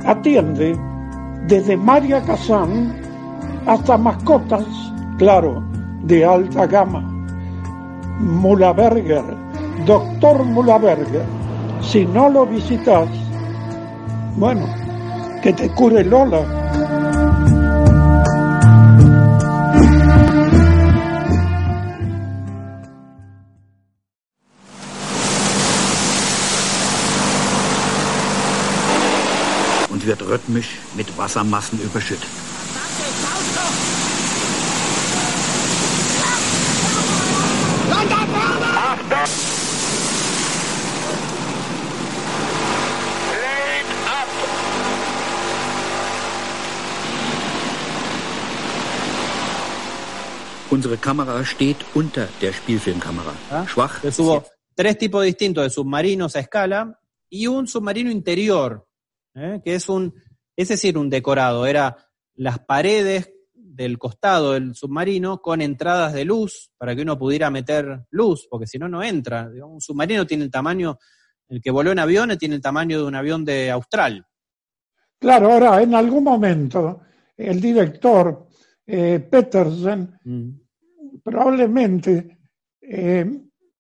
[0.06, 0.78] atiende
[1.48, 2.96] desde María Kazán
[3.66, 4.66] hasta mascotas,
[5.18, 5.64] claro,
[6.04, 7.12] de alta gama.
[8.20, 9.24] Mulaberger,
[9.86, 11.24] doctor Mulaberger,
[11.82, 13.10] si no lo visitas,
[14.38, 14.66] bueno,
[15.42, 16.65] que te cure Lola.
[30.36, 30.50] Wird
[30.98, 32.28] mit Wassermassen überschüttet.
[50.70, 53.34] Unsere Kamera steht unter der Spielfilmkamera.
[53.50, 53.66] ¿Ah?
[53.66, 53.96] Schwach.
[53.98, 54.44] Entonces hubo
[54.76, 58.86] tres tipos distintos de submarinos a escala y un submarino interior,
[59.36, 59.62] ¿eh?
[59.64, 60.14] que es un,
[60.56, 61.66] es decir, un decorado.
[61.66, 61.98] Era
[62.36, 68.06] las paredes del costado del submarino con entradas de luz para que uno pudiera meter
[68.12, 69.50] luz, porque si no, no entra.
[69.66, 70.98] Un submarino tiene el tamaño,
[71.50, 74.26] el que voló en aviones tiene el tamaño de un avión de Austral.
[75.20, 77.02] Claro, ahora en algún momento
[77.38, 78.48] el director
[78.88, 80.50] eh, Petersen Mm.
[81.24, 82.38] probablemente
[82.82, 83.26] eh,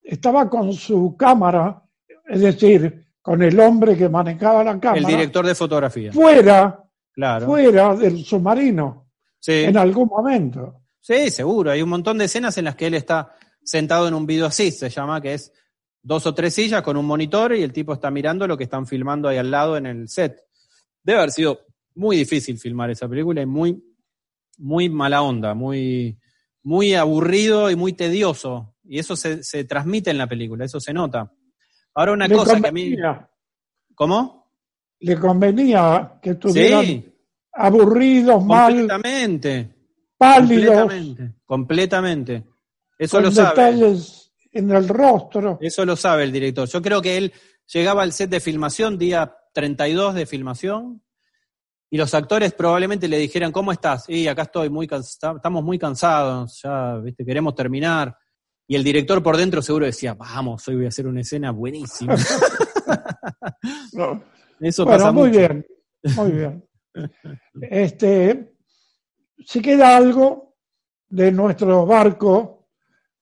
[0.01, 1.83] estaba con su cámara,
[2.27, 6.13] es decir, con el hombre que manejaba la cámara, El director de fotografía.
[6.13, 6.79] fuera,
[7.11, 7.47] Claro.
[7.47, 9.07] fuera del submarino
[9.39, 9.63] Sí.
[9.63, 10.81] en algún momento.
[10.99, 11.71] Sí, seguro.
[11.71, 13.31] Hay un montón de escenas en las que él está
[13.63, 15.51] sentado en un video así, se llama, que es
[16.03, 18.85] dos o tres sillas con un monitor y el tipo está mirando lo que están
[18.85, 20.37] filmando ahí al lado en el set.
[21.01, 21.61] Debe haber sido
[21.95, 23.81] muy difícil filmar esa película y muy
[24.59, 26.17] muy mala onda, muy,
[26.63, 28.75] muy aburrido y muy tedioso.
[28.83, 31.31] Y eso se, se transmite en la película, eso se nota.
[31.95, 32.83] Ahora una Le cosa que a mí...
[32.91, 33.29] convenía,
[33.95, 34.45] ¿Cómo?
[34.99, 37.13] le convenía que estuvieran Sí,
[37.53, 39.69] aburridos, mal, completamente.
[40.17, 41.33] pálidos, Completamente.
[41.45, 42.43] Completamente.
[42.97, 43.49] Eso con lo sabe.
[43.49, 45.57] detalles en el rostro.
[45.61, 46.67] Eso lo sabe el director.
[46.67, 47.33] Yo creo que él
[47.71, 51.01] llegaba al set de filmación, día 32 de filmación,
[51.89, 54.09] y los actores probablemente le dijeran, ¿cómo estás?
[54.09, 58.17] Y acá estoy, muy cansa- estamos muy cansados, ya, viste, queremos terminar.
[58.67, 62.15] Y el director por dentro seguro decía, vamos, hoy voy a hacer una escena buenísima.
[63.93, 64.23] No.
[64.59, 65.39] Eso Bueno, pasa muy mucho.
[65.39, 65.65] bien,
[66.15, 66.63] muy bien.
[67.61, 68.53] Este,
[69.45, 70.55] si queda algo
[71.09, 72.67] de nuestro barco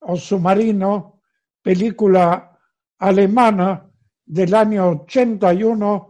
[0.00, 1.20] o submarino,
[1.62, 2.58] película
[2.98, 3.88] alemana
[4.26, 6.08] del año 81,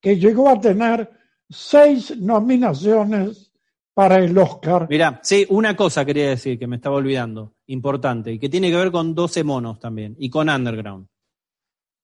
[0.00, 1.10] que llegó a tener
[1.48, 3.52] seis nominaciones
[3.94, 4.86] para el Oscar.
[4.90, 8.76] Mirá, sí, una cosa quería decir que me estaba olvidando, importante, y que tiene que
[8.76, 11.06] ver con 12 monos también, y con Underground.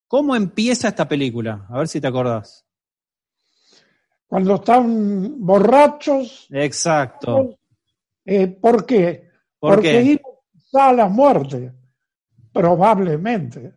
[0.09, 1.67] ¿Cómo empieza esta película?
[1.69, 2.67] A ver si te acordás.
[4.27, 7.59] Cuando están borrachos, Exacto.
[8.25, 9.29] eh, ¿por qué?
[9.59, 10.23] ¿Por Porque qué?
[10.79, 11.73] a la muerte,
[12.53, 13.75] probablemente.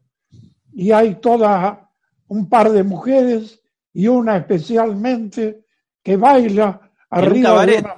[0.73, 1.89] Y hay toda
[2.27, 3.61] un par de mujeres
[3.93, 5.65] y una especialmente
[6.03, 6.79] que baila
[7.11, 7.79] En un arriba de cabaret.
[7.85, 7.95] una-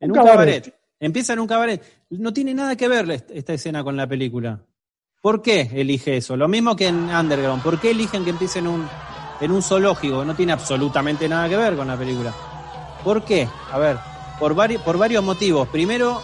[0.00, 0.64] En Un un cabaret.
[0.64, 0.80] cabaret.
[1.00, 1.82] Empieza en un cabaret.
[2.18, 4.60] No tiene nada que ver est- esta escena con la película.
[5.20, 6.36] ¿Por qué elige eso?
[6.36, 7.62] Lo mismo que en Underground.
[7.62, 8.86] ¿Por qué eligen que empiece en un,
[9.40, 10.24] en un zoológico?
[10.24, 12.34] No tiene absolutamente nada que ver con la película.
[13.04, 13.48] ¿Por qué?
[13.70, 13.96] A ver,
[14.38, 15.68] por, vari- por varios motivos.
[15.68, 16.20] Primero,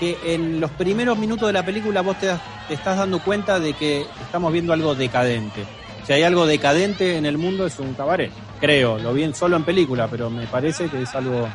[0.00, 2.28] que en los primeros minutos de la película vos te,
[2.68, 5.64] te estás dando cuenta de que estamos viendo algo decadente.
[6.06, 8.30] Si hay algo decadente en el mundo es un cabaret.
[8.60, 11.48] Creo, lo vi en- solo en película, pero me parece que es algo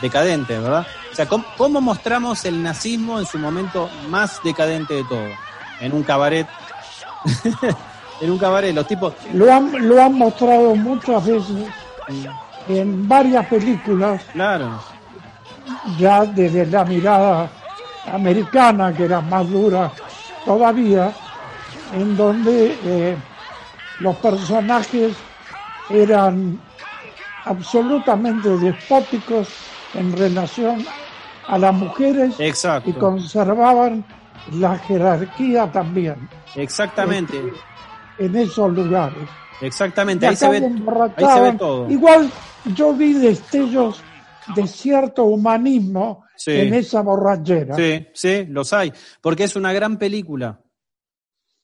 [0.00, 0.86] decadente, ¿verdad?
[1.12, 5.28] O sea, ¿cómo, cómo mostramos el nazismo en su momento más decadente de todo?
[5.80, 6.46] En un cabaret.
[8.20, 9.14] en un cabaret, los tipos.
[9.32, 11.66] Lo han, lo han mostrado muchas veces
[12.68, 14.78] en varias películas, Claro,
[15.98, 17.50] ya desde la mirada
[18.12, 19.90] americana, que era más dura
[20.44, 21.12] todavía,
[21.92, 23.16] en donde eh,
[24.00, 25.14] los personajes
[25.90, 26.60] eran
[27.44, 29.48] absolutamente despóticos
[29.98, 30.84] en relación
[31.46, 32.98] a las mujeres y exacto.
[32.98, 34.04] conservaban
[34.52, 37.40] la jerarquía también Exactamente,
[38.18, 39.28] en esos lugares.
[39.60, 40.26] exactamente.
[40.26, 41.58] Y Ahí se ve, se ahí se ve emborrachaban.
[41.58, 41.90] todo.
[41.90, 42.30] Igual
[42.74, 44.02] yo vi destellos
[44.54, 46.52] de cierto humanismo Sí.
[46.52, 47.74] en esa borrachera.
[47.74, 48.92] Sí, sí, los hay.
[49.20, 50.60] Porque es una gran película.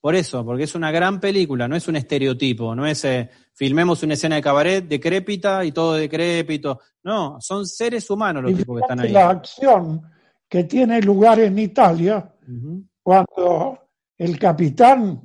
[0.04, 4.02] Por eso, porque es una gran película, no es un estereotipo, no es eh, filmemos
[4.02, 6.78] una escena de cabaret decrépita y todo decrépito.
[7.04, 9.10] No, son seres humanos los Y tipos que están ahí.
[9.12, 10.02] la acción
[10.46, 12.30] que tiene lugar en Italia
[13.02, 13.78] cuando
[14.18, 15.22] el capitán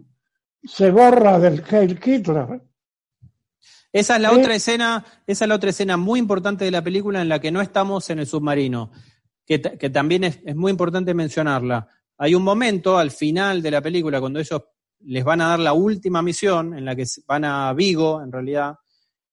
[0.63, 2.61] se borra del Heil Hitler.
[3.91, 7.21] Esa es la otra escena, esa es la otra escena muy importante de la película
[7.21, 8.91] en la que no estamos en el submarino,
[9.45, 11.85] que, ta- que también es, es muy importante mencionarla.
[12.19, 14.61] Hay un momento al final de la película cuando ellos
[15.01, 18.75] les van a dar la última misión, en la que van a Vigo, en realidad,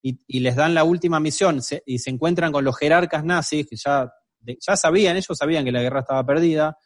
[0.03, 3.75] y, les dan la última misión se- y se encuentran con los jerarcas nazis, que
[3.77, 4.09] ya,
[4.65, 6.77] ya sabían, ellos sabían que la guerra estaba perdida,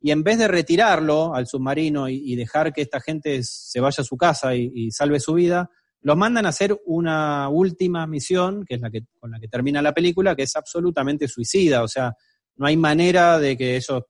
[0.00, 4.02] y en vez de retirarlo al submarino y, y dejar que esta gente se vaya
[4.02, 8.64] a su casa y, y salve su vida, los mandan a hacer una última misión,
[8.66, 11.82] que es la que con la que termina la película, que es absolutamente suicida.
[11.82, 12.12] O sea,
[12.56, 14.02] no hay manera de que ellos,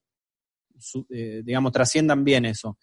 [0.79, 2.79] su- eh, digamos, trasciendan bien eso.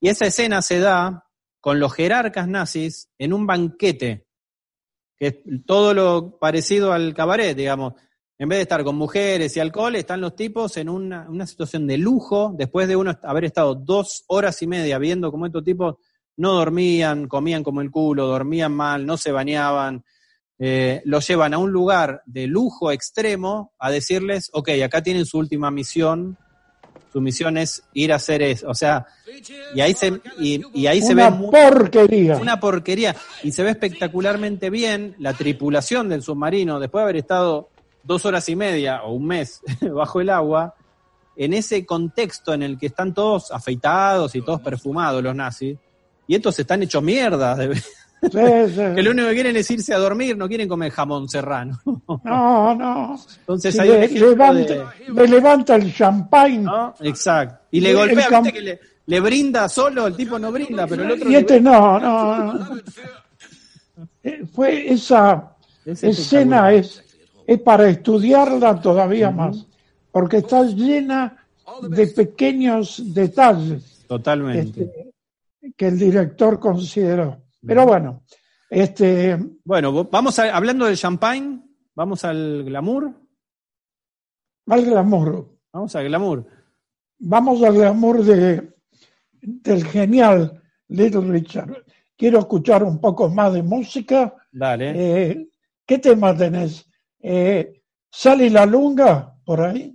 [0.00, 1.24] Y esa escena se da
[1.60, 4.26] con los jerarcas nazis en un banquete,
[5.16, 5.34] que es
[5.66, 7.94] todo lo parecido al cabaret, digamos.
[8.38, 11.88] En vez de estar con mujeres y alcohol, están los tipos en una, una situación
[11.88, 15.96] de lujo, después de uno haber estado dos horas y media viendo cómo estos tipos
[16.36, 20.04] no dormían, comían como el culo, dormían mal, no se bañaban,
[20.60, 25.38] eh, los llevan a un lugar de lujo extremo a decirles, ok, acá tienen su
[25.38, 26.38] última misión,
[27.12, 29.06] su misión es ir a hacer eso, o sea,
[29.74, 32.36] y ahí se, y, y ahí se ve Una porquería.
[32.36, 37.68] una porquería, y se ve espectacularmente bien la tripulación del submarino, después de haber estado
[38.02, 39.60] dos horas y media o un mes
[39.94, 40.74] bajo el agua,
[41.36, 45.76] en ese contexto en el que están todos afeitados y todos perfumados los nazis,
[46.26, 47.80] y estos están hechos mierda, de-
[48.20, 48.28] Sí,
[48.74, 48.82] sí.
[48.96, 51.78] que lo único que quieren es irse a dormir, no quieren comer jamón serrano.
[52.24, 53.18] No, no.
[53.40, 56.94] Entonces Si hay le, levanta, de- le levanta el champagne ¿no?
[57.00, 57.66] Exacto.
[57.70, 61.12] Y le golpea, viste que le, le brinda solo, el tipo no brinda, pero el
[61.12, 62.76] otro y este no, no, no.
[64.22, 65.54] Eh, Fue esa
[65.84, 67.02] Es escena es
[67.64, 69.64] para estudiarla todavía más,
[70.10, 71.36] porque está llena
[71.88, 74.82] de pequeños detalles Totalmente.
[74.82, 75.10] este,
[75.76, 77.38] que el director consideró.
[77.66, 78.24] Pero bueno,
[78.70, 81.60] este, Bueno, vamos a- hablando del champagne,
[81.94, 83.12] vamos al glamour.
[84.66, 85.58] al glamour.
[85.72, 86.46] Vamos al glamour.
[87.18, 88.74] Vamos al glamour de,
[89.40, 91.84] del genial Little Richard.
[92.16, 94.34] Quiero escuchar un poco más de música.
[94.52, 94.92] Dale.
[95.30, 95.48] Eh,
[95.86, 96.86] ¿Qué tema tenés?
[97.20, 99.94] Eh, ¿Sale la lunga por ahí?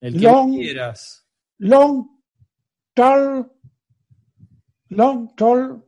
[0.00, 1.26] el que long- quieras.
[1.58, 2.06] Long,
[2.94, 3.50] tall,
[4.90, 5.84] long, tall.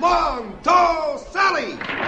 [0.00, 2.07] Monto Sally!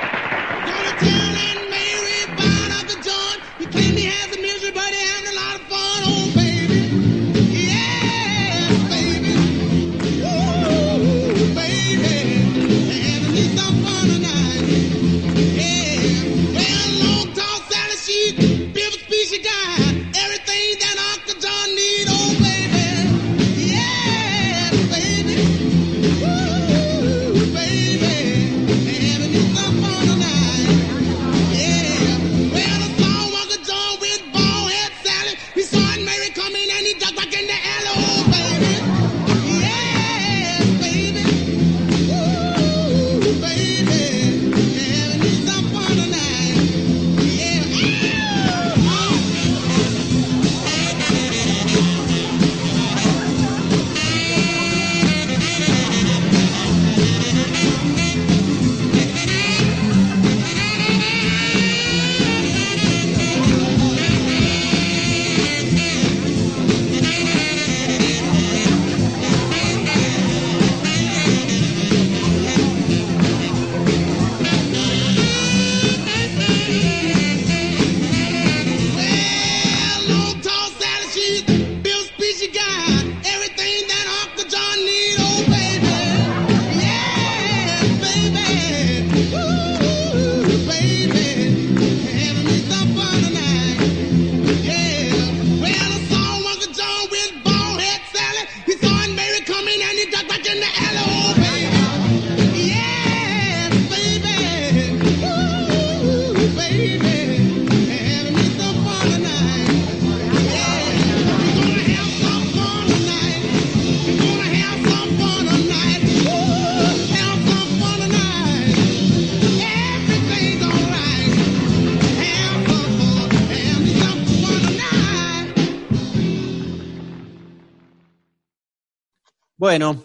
[129.71, 130.05] Bueno,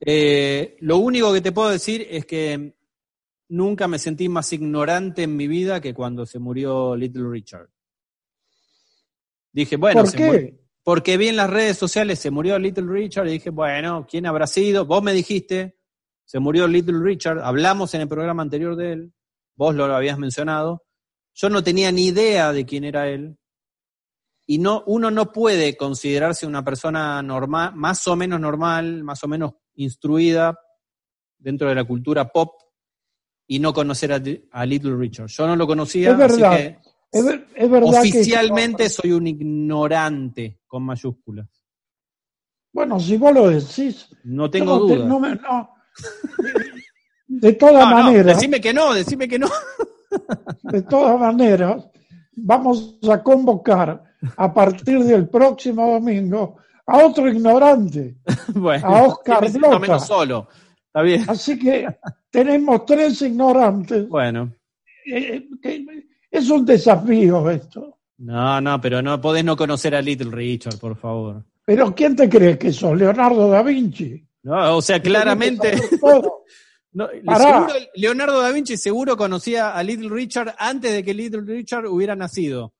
[0.00, 2.74] eh, lo único que te puedo decir es que
[3.48, 7.70] nunca me sentí más ignorante en mi vida que cuando se murió Little Richard.
[9.50, 10.26] Dije, bueno, ¿Por se qué?
[10.26, 14.26] murió- porque vi en las redes sociales se murió Little Richard y dije, bueno, ¿quién
[14.26, 14.84] habrá sido?
[14.84, 15.78] Vos me dijiste,
[16.26, 19.14] se murió Little Richard, hablamos en el programa anterior de él,
[19.56, 20.84] vos lo habías mencionado.
[21.32, 23.38] Yo no tenía ni idea de quién era él.
[24.46, 29.28] Y no, uno no puede considerarse una persona normal, más o menos normal, más o
[29.28, 30.58] menos instruida
[31.38, 32.52] dentro de la cultura pop
[33.46, 34.22] y no conocer a,
[34.52, 35.28] a Little Richard.
[35.28, 36.52] Yo no lo conocía, Es verdad.
[36.52, 36.78] así que
[37.12, 41.48] Es, ver- es verdad que- oficialmente soy un ignorante con mayúsculas.
[42.72, 45.06] bueno, si vos lo decís, No tengo no te- duda.
[45.06, 45.70] no me- no.
[47.26, 49.48] De todas maneras, decime que no, decime que no.
[50.62, 51.88] de todas maneras,
[52.36, 54.02] vamos a convocar
[54.36, 56.56] a partir del próximo domingo
[56.86, 58.16] a otro ignorante.
[58.54, 59.50] bueno, A Oscar
[59.80, 60.48] menos solo.
[60.86, 61.24] Está bien.
[61.28, 61.86] Así que
[62.30, 64.08] tenemos tres ignorantes.
[64.08, 64.52] Bueno.
[65.06, 65.84] Eh, que-
[66.30, 67.98] es un desafío esto.
[68.18, 71.44] No, no, pero no podés no conocer a Little Richard, por favor.
[71.64, 72.96] Pero ¿quién te cree que sos?
[72.96, 74.22] Leonardo da Vinci.
[74.42, 75.74] No, o sea, claramente.
[76.96, 77.66] No, seguro-
[77.96, 82.73] Leonardo da Vinci seguro conocía a Little Richard antes de que Little Richard hubiera nacido.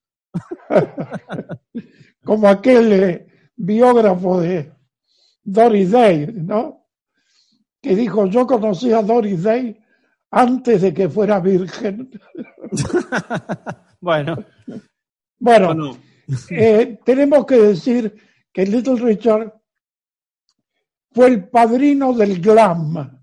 [2.25, 3.27] Como aquel eh,
[3.57, 4.73] biógrafo de
[5.43, 6.87] Doris Day, ¿no?
[7.81, 9.79] Que dijo, yo conocí a Doris Day
[10.31, 12.11] antes de que fuera virgen.
[14.01, 14.37] Bueno,
[15.39, 15.97] Bueno, no.
[16.51, 18.15] eh, tenemos que decir
[18.53, 19.51] que Little Richard
[21.11, 23.19] fue el padrino del glam,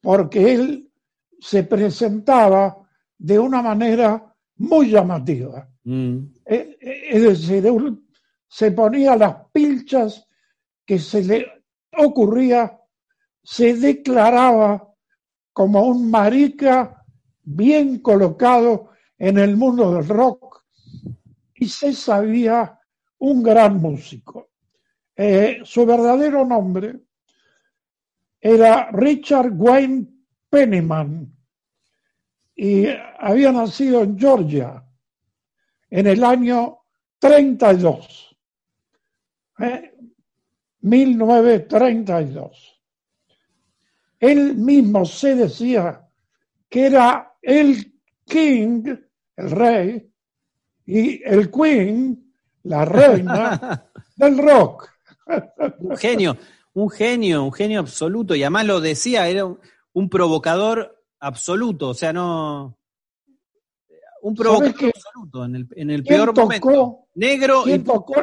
[0.00, 0.90] porque él
[1.38, 2.76] se presentaba
[3.16, 5.68] de una manera muy llamativa.
[5.84, 7.64] Mm, Eh, eh, Es decir,
[8.48, 10.26] se ponía las pilchas
[10.86, 11.46] que se le
[11.96, 12.78] ocurría,
[13.42, 14.88] se declaraba
[15.52, 17.04] como un marica
[17.42, 20.64] bien colocado en el mundo del rock
[21.54, 22.78] y se sabía
[23.18, 24.50] un gran músico.
[25.16, 27.00] Eh, su verdadero nombre
[28.40, 30.06] era Richard Wayne
[30.48, 31.32] Penniman
[32.56, 32.86] y
[33.18, 34.82] había nacido en Georgia
[35.92, 36.78] en el año
[37.18, 38.34] 32,
[39.58, 39.92] ¿eh?
[40.80, 42.80] 1932.
[44.18, 46.08] Él mismo se decía
[46.70, 47.92] que era el
[48.24, 48.84] king,
[49.36, 50.10] el rey,
[50.86, 52.32] y el queen,
[52.62, 54.88] la reina del rock.
[55.78, 56.38] Un genio,
[56.72, 58.34] un genio, un genio absoluto.
[58.34, 59.60] Y además lo decía, era un,
[59.92, 61.90] un provocador absoluto.
[61.90, 62.78] O sea, no.
[64.22, 66.42] Un provocador absoluto en el, en el ¿Quién peor tocó?
[66.42, 66.98] momento.
[67.14, 68.14] Negro y ¿Quién tocó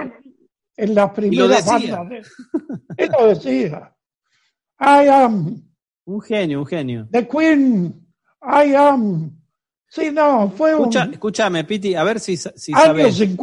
[0.77, 1.97] en las primeras decía.
[1.97, 2.09] bandas?
[2.09, 3.95] de- Él lo decía.
[4.79, 5.61] I am
[6.05, 7.07] un genio, un genio.
[7.11, 8.07] the queen.
[8.41, 9.35] I am.
[9.91, 13.19] Sí, no, fue Escucha, un escúchame, Piti, a ver si, si año sabes.
[13.21, 13.35] y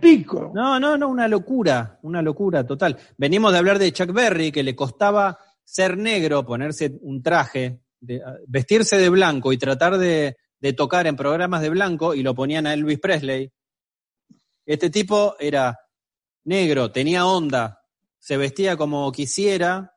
[0.00, 0.52] pico.
[0.54, 2.96] No, no, no, una locura, una locura total.
[3.16, 8.22] Venimos de hablar de Chuck Berry, que le costaba ser negro, ponerse un traje, de-
[8.46, 12.66] vestirse de blanco y tratar de, de tocar en programas de blanco y lo ponían
[12.66, 13.52] a Elvis Presley.
[14.64, 15.78] Este tipo era
[16.44, 17.80] negro, tenía onda,
[18.18, 19.92] se vestía como quisiera,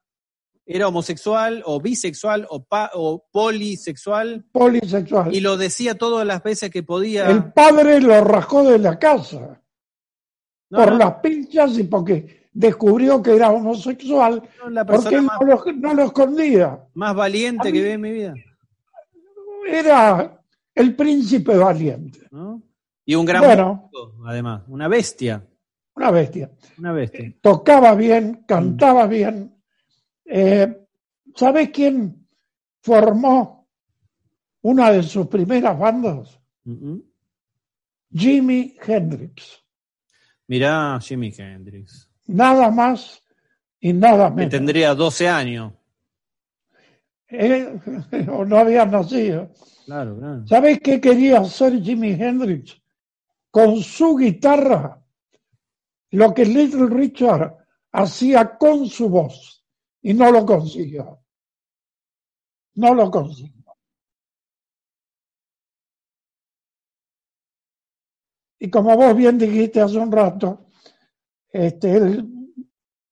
[0.65, 5.33] era homosexual o bisexual o, pa- o polisexual Polisexual.
[5.33, 7.27] y lo decía todas las veces que podía.
[7.29, 9.59] El padre lo rajó de la casa
[10.69, 15.39] No, por no, las pinchas y porque descubrió que era homosexual, no, la porque más,
[15.41, 16.79] lo, no lo escondía.
[16.93, 18.33] más valiente que vi en mi vida.
[19.67, 20.38] Era
[20.79, 22.61] el príncipe valiente, ¿no?
[23.05, 23.89] Y un gran Bueno.
[23.91, 25.45] músico, además, una bestia,
[25.95, 26.51] una bestia.
[26.77, 27.33] una bestia.
[27.41, 29.55] Tocaba bien, cantaba bien.
[30.25, 30.85] Eh,
[31.35, 32.27] ¿Sabes quién
[32.81, 33.67] formó
[34.61, 36.39] una de sus primeras bandas?
[36.65, 37.03] Mm-mm.
[38.13, 39.63] Jimi Hendrix.
[40.47, 43.23] Mirá Jimi Hendrix, Nada más
[43.79, 44.51] y nada que menos.
[44.51, 45.73] tendría 12 años.
[47.31, 47.79] Eh,
[48.31, 49.49] o no había nacido.
[49.85, 50.47] Claro, claro.
[50.47, 52.79] ¿Sabes qué quería hacer Jimi Hendrix?
[53.51, 55.01] Con su guitarra,
[56.11, 57.55] lo que Little Richard
[57.91, 59.63] hacía con su voz,
[60.01, 61.19] y no lo consiguió.
[62.75, 63.63] No lo consiguió.
[68.59, 70.67] Y como vos bien dijiste hace un rato,
[71.51, 72.27] este, él-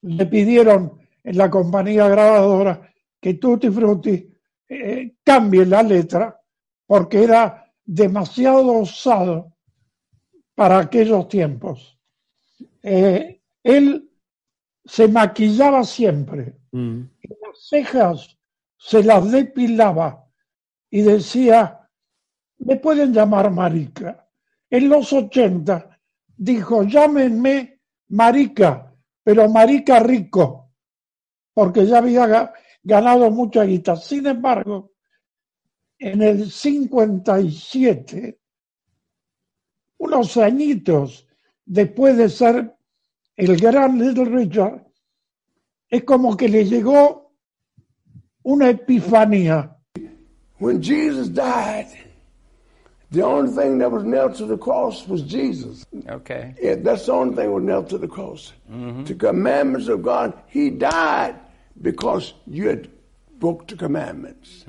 [0.01, 4.33] le pidieron en la compañía grabadora que Tutti Frutti
[4.69, 6.39] eh, cambie la letra
[6.85, 9.57] porque era demasiado osado
[10.55, 11.99] para aquellos tiempos.
[12.81, 14.09] Eh, él
[14.85, 17.01] se maquillaba siempre, Mm.
[17.41, 18.37] las cejas
[18.77, 20.25] se las depilaba
[20.91, 21.89] y decía,
[22.59, 24.29] me pueden llamar marica.
[24.69, 25.97] En los 80
[26.35, 28.93] dijo, llámenme marica,
[29.23, 30.71] pero marica rico,
[31.53, 32.53] porque ya había
[32.87, 33.97] ganado mucha guita.
[33.97, 34.93] Sin embargo,
[35.99, 38.39] en el 57,
[39.97, 41.27] unos añitos
[41.65, 42.73] después de ser
[43.35, 44.85] el gran Little Richard,
[45.89, 47.33] es como que le llegó
[48.43, 49.75] una epifanía.
[50.59, 51.87] When Jesus died,
[53.11, 55.85] the only thing that was nailed to the cross was Jesus.
[56.09, 56.55] Okay.
[56.61, 58.53] Yeah, that's the only thing that was nailed to the cross.
[58.69, 60.33] The commandments of God.
[60.47, 61.35] He died
[61.81, 62.89] because you had
[63.39, 64.65] broke the commandments.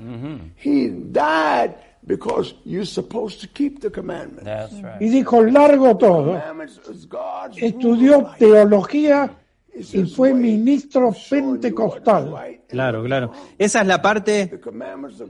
[0.55, 4.45] He died because you're supposed to keep the commandments.
[4.45, 5.01] That's right.
[5.01, 6.33] Y dijo largo todo.
[6.33, 9.35] Commandments is God's Estudió teología
[9.73, 12.33] y fue ministro pentecostal.
[12.67, 13.31] Claro, claro.
[13.57, 14.59] Esa es la parte,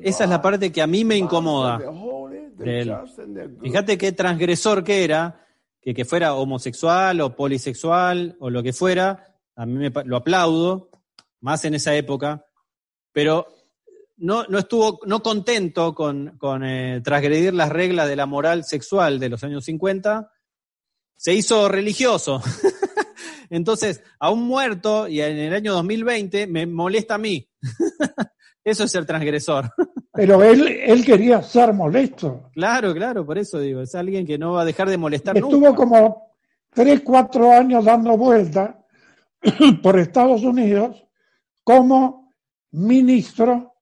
[0.02, 1.80] esa es la parte que a mí me incomoda.
[2.58, 2.96] de él.
[3.62, 5.46] Fíjate qué transgresor que era,
[5.82, 10.89] que, que fuera homosexual o polisexual o lo que fuera, a mí me, lo aplaudo,
[11.42, 12.46] más en esa época,
[13.12, 13.48] pero
[14.18, 19.20] no, no estuvo no contento con, con eh, transgredir las reglas de la moral sexual
[19.20, 20.32] de los años 50,
[21.16, 22.42] se hizo religioso.
[23.50, 27.50] Entonces, a un muerto y en el año 2020 me molesta a mí.
[28.64, 29.72] Eso es ser transgresor.
[30.14, 32.50] Pero él, él quería ser molesto.
[32.54, 35.68] Claro, claro, por eso digo, es alguien que no va a dejar de molestar Estuvo
[35.68, 35.76] nunca.
[35.76, 36.34] como
[36.74, 38.76] tres, cuatro años dando vueltas
[39.82, 41.06] por Estados Unidos
[41.70, 42.34] como
[42.72, 43.76] ministro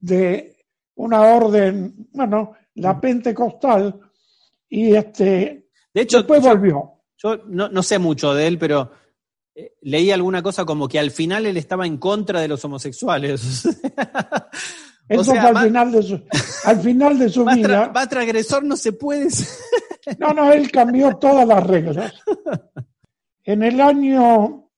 [0.00, 0.56] de
[0.94, 4.00] una orden, bueno, la pentecostal,
[4.68, 7.02] y este, De hecho, después volvió.
[7.18, 8.92] yo no, no sé mucho de él, pero
[9.54, 13.66] eh, leí alguna cosa como que al final él estaba en contra de los homosexuales.
[15.08, 16.20] Eso sea, fue al más- final de su,
[16.64, 17.90] al final de su Más, tra- vida.
[17.94, 19.28] más transgresor no se puede.
[20.18, 22.14] No, no, él cambió todas las reglas.
[23.44, 24.70] En el año,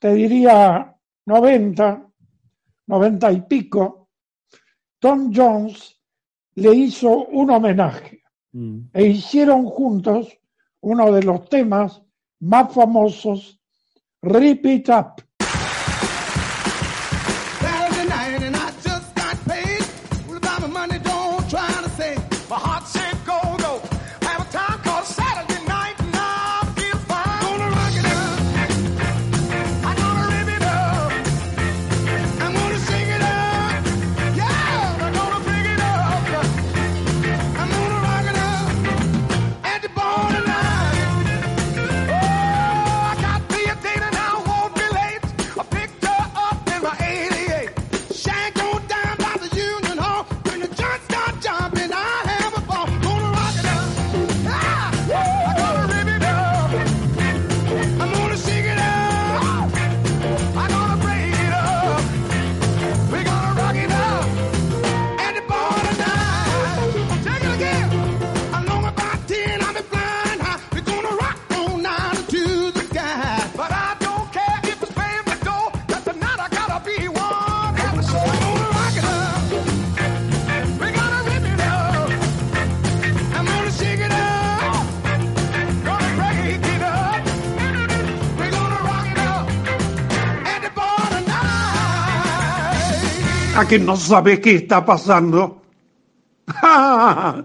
[0.00, 0.97] te diría,
[1.28, 2.10] 90,
[2.86, 4.08] 90 y pico,
[4.98, 6.00] Tom Jones
[6.54, 8.16] le hizo un homenaje
[8.50, 8.88] Mm.
[8.94, 10.26] e hicieron juntos
[10.80, 12.02] uno de los temas
[12.40, 13.60] más famosos,
[14.22, 15.22] Rip It Up.
[93.68, 95.60] Que no sabe qué está pasando?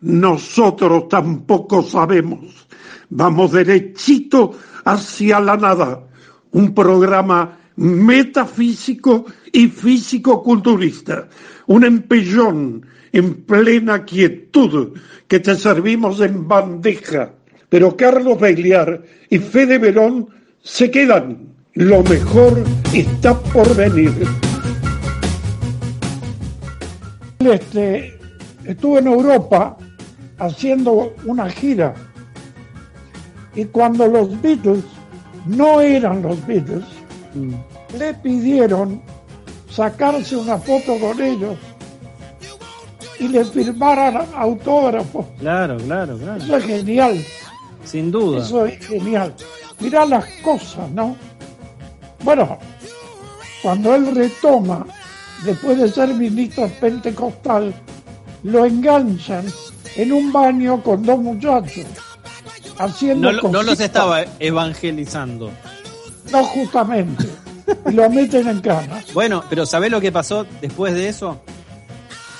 [0.00, 2.66] Nosotros tampoco sabemos.
[3.10, 6.02] Vamos derechito hacia la nada.
[6.50, 11.28] Un programa metafísico y físico-culturista.
[11.68, 14.98] Un empellón en plena quietud
[15.28, 17.32] que te servimos en bandeja.
[17.68, 20.28] Pero Carlos Begliar y Fede Verón
[20.62, 21.54] se quedan.
[21.74, 24.45] Lo mejor está por venir.
[27.52, 28.18] Este,
[28.64, 29.76] estuve en Europa
[30.38, 31.94] haciendo una gira
[33.54, 34.84] y cuando los Beatles
[35.46, 36.84] no eran los Beatles,
[37.98, 39.00] le pidieron
[39.70, 41.56] sacarse una foto con ellos
[43.18, 45.24] y le firmaran autógrafos.
[45.38, 46.36] Claro, claro, claro.
[46.42, 47.24] Eso es genial,
[47.84, 48.42] Sin duda.
[48.42, 49.34] eso es genial.
[49.80, 51.16] Mirá las cosas, ¿no?
[52.24, 52.58] Bueno,
[53.62, 54.86] cuando él retoma,
[55.44, 57.74] después de ser ministro pentecostal,
[58.42, 59.44] lo enganchan
[59.96, 61.86] en un baño con dos muchachos,
[62.78, 65.50] haciendo No, no los estaba evangelizando.
[66.32, 67.28] No, justamente.
[67.88, 69.02] Y lo meten en cana.
[69.12, 71.40] Bueno, pero ¿sabés lo que pasó después de eso?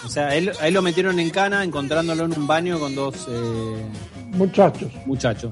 [0.04, 3.26] O sea, él, a él lo metieron en cana encontrándolo en un baño con dos
[3.28, 3.84] eh,
[4.32, 4.92] Muchachos.
[5.04, 5.50] muchachos.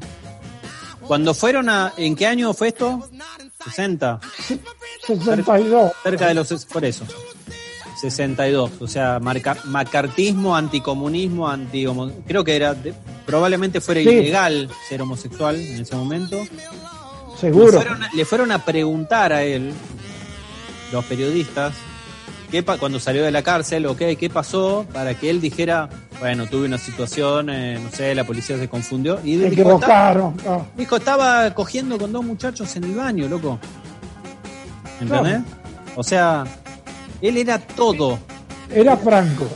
[1.07, 1.93] Cuando fueron a...
[1.97, 3.09] ¿En qué año fue esto?
[3.65, 4.21] 60.
[5.07, 5.93] 62.
[6.03, 6.65] Cerca de los...
[6.67, 7.05] Por eso.
[8.11, 8.71] 62.
[8.81, 11.87] O sea, marca, macartismo, anticomunismo, anti
[12.27, 12.75] Creo que era...
[12.75, 12.95] de-
[13.27, 14.09] probablemente fuera Sí.
[14.09, 16.37] ilegal ser homosexual en ese momento.
[16.43, 17.73] Le Seguro.
[17.73, 19.73] fueron, le fueron a preguntar a él,
[20.93, 21.73] los periodistas,
[22.51, 25.89] qué cuando salió de la cárcel, ok, qué pasó, para que él dijera,
[26.21, 29.19] bueno, tuve una situación, eh, no sé, la policía se confundió.
[29.25, 30.37] Y dijo, "Estaba- equivocaron.
[30.45, 30.67] no.
[30.77, 33.59] dijo, estaba cogiendo con dos muchachos en el baño, loco.
[35.01, 35.41] ¿Entendés?
[35.97, 36.45] O sea,
[37.25, 38.18] él era todo,
[38.70, 39.49] Era Franco.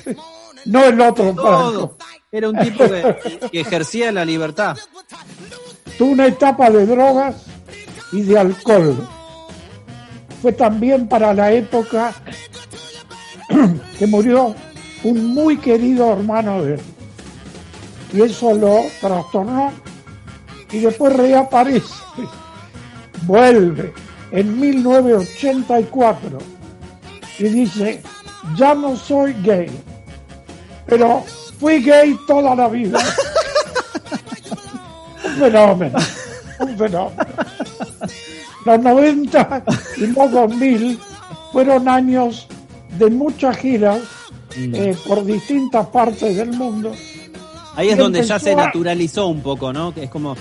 [0.66, 1.96] no el otro todo.
[1.96, 1.98] Franco.
[2.30, 4.76] Era un tipo que, que ejercía la libertad.
[5.98, 7.46] Tuvo una etapa de drogas
[8.12, 9.08] y de alcohol.
[10.40, 12.14] Fue también para la época
[13.98, 14.54] que murió
[15.02, 16.80] un muy querido hermano de él.
[18.12, 19.72] Y eso lo trastornó
[20.70, 21.92] y después reaparece.
[23.22, 23.92] Vuelve
[24.30, 26.59] en 1984
[27.40, 28.02] y dice,
[28.56, 29.70] ya no soy gay,
[30.86, 31.24] pero
[31.58, 32.98] fui gay toda la vida.
[35.24, 35.98] un fenómeno,
[36.60, 37.26] un fenómeno.
[38.66, 39.64] Los 90
[39.96, 41.00] y los 2000
[41.50, 42.46] fueron años
[42.98, 44.00] de muchas giras
[44.54, 46.92] eh, por distintas partes del mundo.
[47.74, 49.94] Ahí es donde ya se naturalizó un poco, ¿no?
[49.94, 50.36] Que es como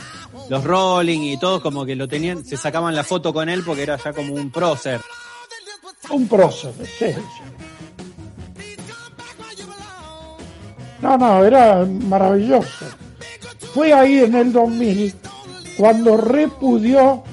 [0.50, 3.84] los Rolling y todos como que lo tenían, se sacaban la foto con él porque
[3.84, 5.00] era ya como un prócer.
[6.10, 7.16] Un prócer, sí.
[11.02, 12.86] No, no, era maravilloso.
[13.74, 15.16] Fue ahí en el 2000
[15.78, 17.24] cuando repudió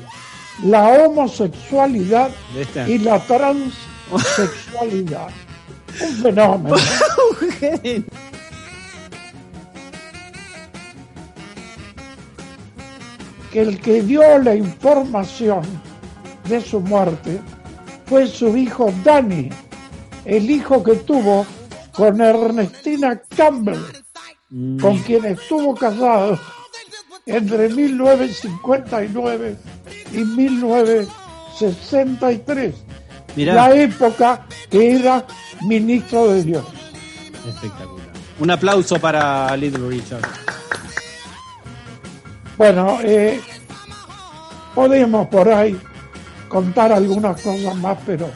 [0.62, 2.90] la homosexualidad ¿Viste?
[2.90, 3.20] y la
[4.36, 5.28] sexualidad.
[6.00, 6.76] Un fenómeno.
[13.52, 15.62] Que el que dio la información
[16.48, 17.40] de su muerte
[18.06, 19.50] fue su hijo Danny,
[20.24, 21.46] el hijo que tuvo
[21.92, 23.78] con Ernestina Campbell,
[24.80, 26.38] con quien estuvo casado
[27.26, 29.56] entre 1959
[30.12, 32.74] y 1963,
[33.34, 33.54] Mirá.
[33.54, 35.24] la época que era
[35.62, 36.64] ministro de Dios.
[37.48, 38.06] Espectacular.
[38.38, 40.20] Un aplauso para Little Richard.
[42.58, 43.40] Bueno, eh,
[44.74, 45.80] podemos por ahí
[46.48, 48.28] contar algunas cosas más, pero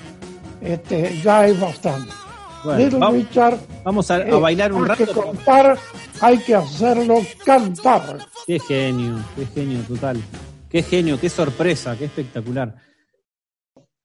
[0.61, 2.11] este, ya es bastante.
[2.65, 5.23] Bueno, Little vamos- Richard, Vamos a, a eh, bailar un hay que rato.
[5.23, 5.79] contar,
[6.21, 8.19] hay que hacerlo cantar.
[8.47, 10.21] Qué genio, qué genio total.
[10.69, 12.77] Qué genio, qué sorpresa, qué espectacular.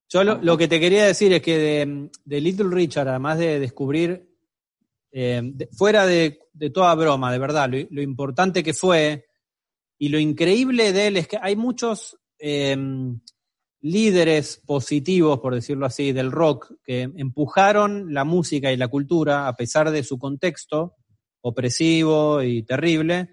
[0.10, 3.60] Yo lo, lo que te quería decir es que de, de Little Richard, además de
[3.60, 4.30] descubrir,
[5.12, 9.26] eh, de- fuera de, de toda broma, de verdad, lo, lo importante que fue
[9.98, 12.78] y lo increíble de él es que hay muchos eh,
[13.86, 19.56] líderes positivos, por decirlo así, del rock que empujaron la música y la cultura a
[19.56, 20.96] pesar de su contexto
[21.42, 23.30] opresivo y terrible,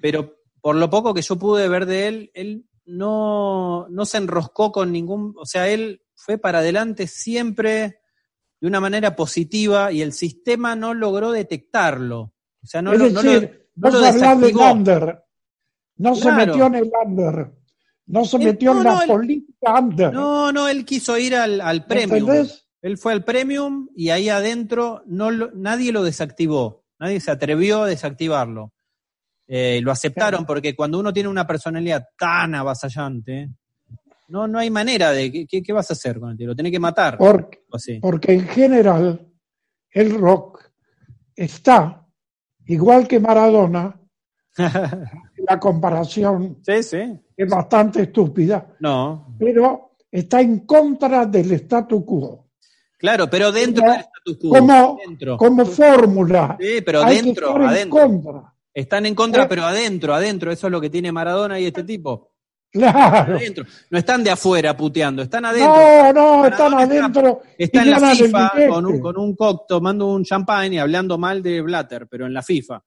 [0.00, 4.72] pero por lo poco que yo pude ver de él, él no, no se enroscó
[4.72, 8.00] con ningún, o sea, él fue para adelante siempre
[8.62, 12.32] de una manera positiva y el sistema no logró detectarlo.
[12.62, 14.06] O sea, no es lo, no lo- decir, no no lo
[16.16, 17.57] se metió en el under,
[18.08, 19.80] no se Él- metió no, en la política.
[20.12, 22.28] No, no, él quiso ir al, al premium.
[22.30, 22.64] ¿Entendés?
[22.82, 26.84] Él fue al premium y ahí adentro no lo- nadie lo desactivó.
[26.98, 28.72] Nadie se atrevió a desactivarlo.
[29.46, 33.48] Eh, lo aceptaron porque cuando uno tiene una personalidad tan avasallante,
[34.28, 35.46] no, no hay manera de.
[35.46, 36.46] ¿qué, qué- vas a hacer con él?
[36.46, 37.16] Lo tenés que matar.
[37.16, 37.98] Porque, o así.
[38.00, 39.26] porque en general
[39.90, 40.70] el rock
[41.34, 42.06] está,
[42.66, 43.98] igual que Maradona,
[45.48, 46.98] la comparación sí, sí.
[47.36, 49.34] es bastante estúpida, No.
[49.38, 52.46] pero está en contra del statu quo.
[52.98, 54.50] Claro, pero dentro Como- del status quo.
[54.50, 55.36] Como, dentro.
[55.36, 56.56] como fórmula.
[56.60, 58.00] Sí, pero Hay que dentro, en adentro.
[58.00, 58.54] contra.
[58.74, 59.46] Están en contra, Eh.
[59.48, 60.52] pero adentro, adentro.
[60.52, 62.32] Eso es lo que tiene Maradona y este tipo.
[62.70, 63.36] Claro.
[63.36, 63.64] Adentro.
[63.90, 65.74] No están de afuera puteando, están adentro.
[65.74, 67.40] No, no, Maradona están adentro.
[67.56, 71.42] Está en la FIFA con un, con un cock tomando un champagne y hablando mal
[71.42, 72.82] de Blatter, pero en la FIFA.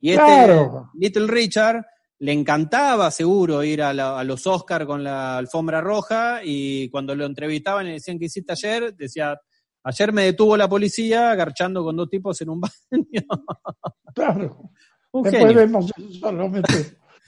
[0.00, 0.90] Y este Claro.
[0.94, 1.86] Little Richard
[2.22, 7.16] le encantaba seguro ir a, la- a los Oscar con la alfombra roja y cuando
[7.16, 8.94] lo entrevistaban y le decían ¿qué hiciste ayer?
[8.94, 9.36] Decía,
[9.82, 12.60] ayer me detuvo la policía agarchando con dos tipos en un
[12.90, 13.26] baño.
[14.14, 14.70] Claro.
[15.10, 15.56] Un Después genio.
[15.58, 16.72] vemos solamente.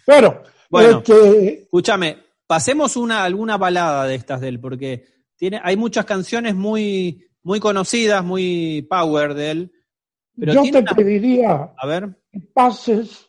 [0.07, 0.99] Pero, Bueno.
[0.99, 6.55] este, Escúchame, pasemos una, alguna balada de estas de él, porque tiene, hay muchas canciones
[6.55, 9.73] muy, muy conocidas, muy power de él.
[10.39, 13.29] Pero yo te una- pediría A ver, que pases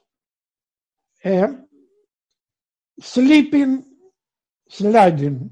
[1.25, 1.47] eh,
[2.97, 3.83] Sleeping
[4.67, 5.49] Sliding.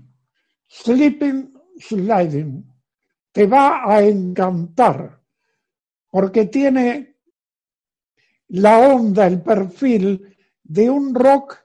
[0.68, 2.64] Sleeping Sliding.
[3.32, 5.20] Te va a encantar
[6.10, 7.18] porque tiene
[8.50, 11.58] la onda, el perfil de un rock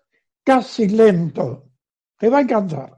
[0.42, 1.70] casi lento.
[2.16, 2.97] Te va a encantar.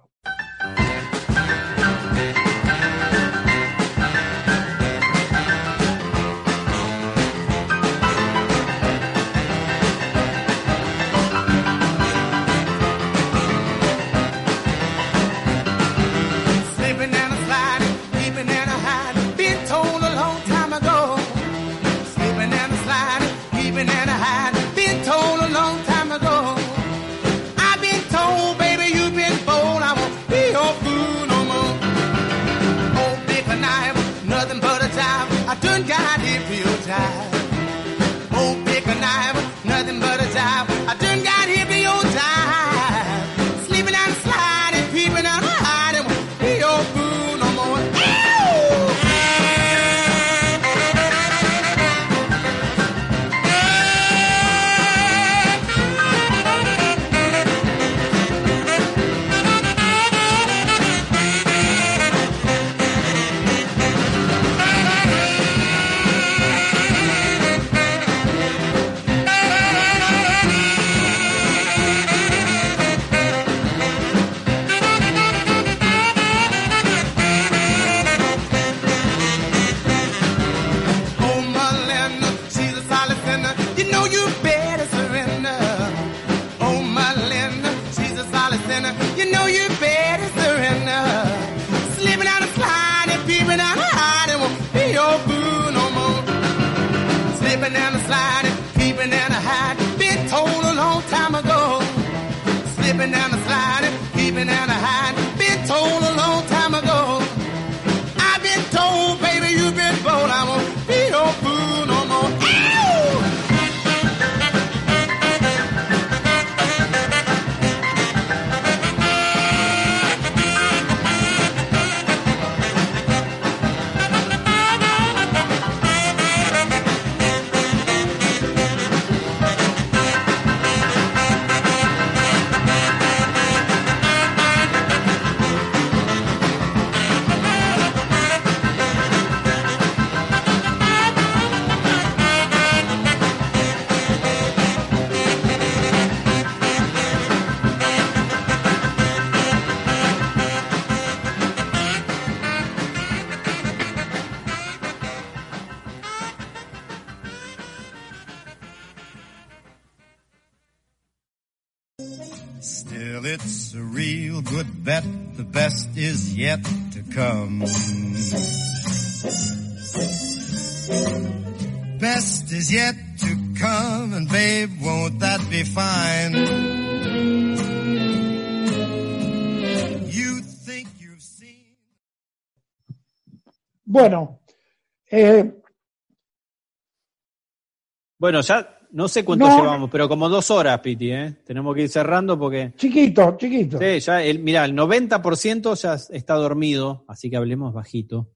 [188.21, 189.57] Bueno, ya no sé cuánto No.
[189.57, 191.37] llevamos, pero como dos horas, Piti, ¿eh?
[191.47, 192.75] Tenemos que ir cerrando porque...
[192.77, 193.79] chiquito, chiquito.
[193.79, 198.29] Sí, ya, el, mira, el 90% ya está dormido, así que hablemos bajito.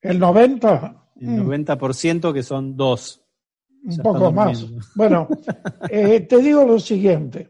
[0.00, 3.22] El 90, El mm, 90% que son dos.
[3.84, 4.66] un ya poco más.
[4.96, 5.28] Bueno,
[5.88, 7.48] eh, te digo lo siguiente.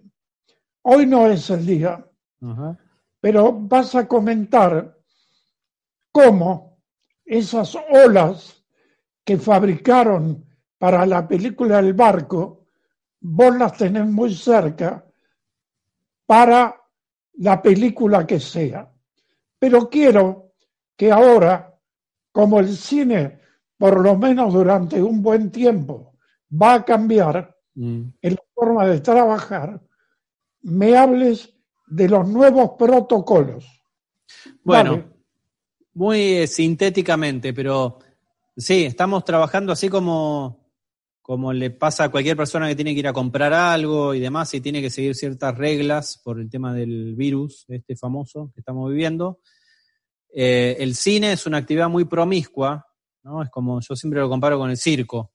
[0.82, 2.04] Hoy no es el día,
[2.42, 2.78] Ajá.
[3.20, 4.94] pero vas a comentar
[6.12, 6.78] cómo
[7.24, 8.57] esas olas
[9.28, 10.42] que fabricaron
[10.78, 12.66] para la película El barco,
[13.20, 15.04] vos las tenés muy cerca
[16.24, 16.74] para
[17.34, 18.90] la película que sea.
[19.58, 20.52] Pero quiero
[20.96, 21.78] que ahora,
[22.32, 23.40] como el cine,
[23.76, 26.14] por lo menos durante un buen tiempo,
[26.50, 28.02] va a cambiar Mm.
[28.22, 29.80] en la forma de trabajar,
[30.62, 31.54] me hables
[31.86, 33.64] de los nuevos protocolos.
[34.64, 35.04] Bueno,
[35.94, 38.00] muy sintéticamente, pero
[38.58, 40.68] sí, estamos trabajando así como,
[41.22, 44.52] como le pasa a cualquier persona que tiene que ir a comprar algo y demás
[44.54, 48.90] y tiene que seguir ciertas reglas por el tema del virus, este famoso que estamos
[48.90, 49.40] viviendo.
[50.34, 52.86] Eh, el cine es una actividad muy promiscua,
[53.22, 53.42] ¿no?
[53.42, 55.32] Es como, yo siempre lo comparo con el circo.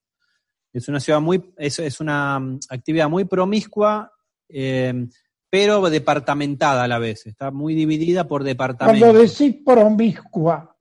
[0.71, 4.11] Es una ciudad muy, es, es una mm, actividad muy promiscua,
[4.49, 5.07] eh,
[5.49, 7.27] pero departamentada a la vez.
[7.27, 8.99] Está muy dividida por departamentos.
[8.99, 10.75] Cuando decís promiscua,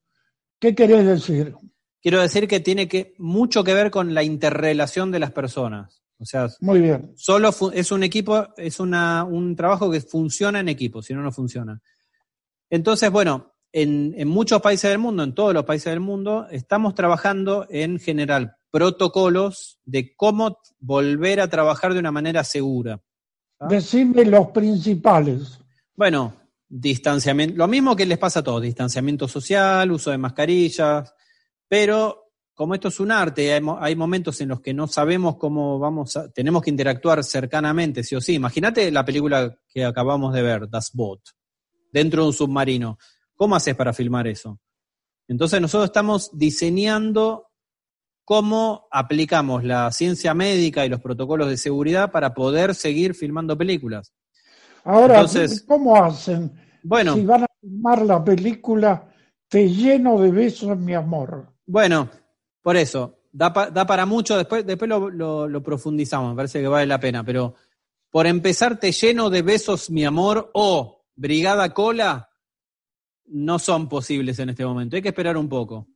[0.59, 1.55] ¿qué querés decir?
[2.03, 6.03] Quiero decir que tiene que mucho que ver con la interrelación de las personas.
[6.19, 7.13] O sea, Muy bien.
[7.17, 11.33] solo es un equipo, es una, un trabajo que funciona en equipo, si no, no
[11.33, 11.81] funciona.
[12.71, 16.95] Entonces, bueno, en, en muchos países del mundo, en todos los países del mundo, estamos
[16.95, 23.01] trabajando en general protocolos de cómo volver a trabajar de una manera segura.
[23.61, 23.67] ¿Ah?
[23.69, 25.61] Decime los principales.
[25.95, 26.35] Bueno,
[26.69, 31.15] distanciamiento, lo mismo que les pasa a todos, distanciamiento social, uso de mascarillas,
[31.73, 35.79] pero como esto es un arte, hay, hay momentos en los que no sabemos cómo
[35.79, 38.35] vamos a, tenemos que interactuar cercanamente, sí o sí.
[38.35, 41.23] Imagínate la película que acabamos de ver, Das Boot,
[41.91, 42.99] dentro de un submarino.
[43.35, 44.61] ¿Cómo haces para filmar eso?
[45.27, 47.49] Entonces nosotros estamos diseñando
[48.23, 54.13] cómo aplicamos la ciencia médica y los protocolos de seguridad para poder seguir filmando películas.
[54.85, 56.53] Ahora, Entonces- ¿cómo hacen
[56.83, 59.09] Bueno, si van a filmar la película
[59.49, 61.52] Te lleno de besos, mi amor?
[61.73, 62.11] Bueno,
[62.61, 66.61] por eso, da, pa- da para mucho, después, después lo, lo- lo profundizamos, me parece
[66.61, 67.55] que vale la pena, pero
[68.11, 72.29] por empezar, te lleno de besos, mi amor, o Brigada Cola,
[73.29, 74.97] no son posibles en este momento.
[74.97, 75.89] Hay que esperar un poco.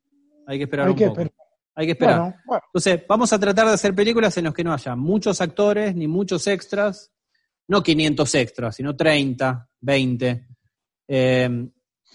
[0.46, 1.20] Hay que esperar Hay un que poco.
[1.20, 1.46] esperar.
[1.74, 2.20] Hay que esperar.
[2.20, 5.42] Bueno, bueno, Entonces, vamos a tratar de hacer películas en las que no haya muchos
[5.42, 7.12] actores ni muchos extras,
[7.68, 10.46] no 500 extras, sino 30, 20.
[11.08, 11.68] Eh,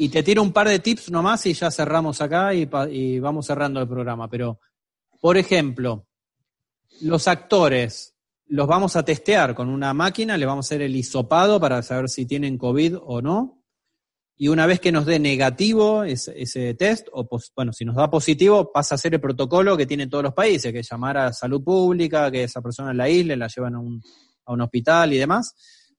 [0.04, 3.80] y te tiro un par de tips nomás y ya cerramos acá y, vamos cerrando
[3.80, 4.28] el programa.
[4.28, 4.60] Pero,
[5.20, 6.08] por ejemplo,
[7.02, 8.16] los actores
[8.48, 12.10] los vamos a testear con una máquina, le vamos a hacer el hisopado para saber
[12.10, 13.64] si tienen COVID o no.
[14.36, 17.96] Y una vez que nos dé negativo ese, ese test, o pos- bueno, si nos
[17.96, 21.16] da positivo, pasa a ser el protocolo que tienen todos los países, que es llamar
[21.18, 24.02] a salud pública, que esa persona la isla, la llevan a un,
[24.46, 25.54] a un hospital y demás.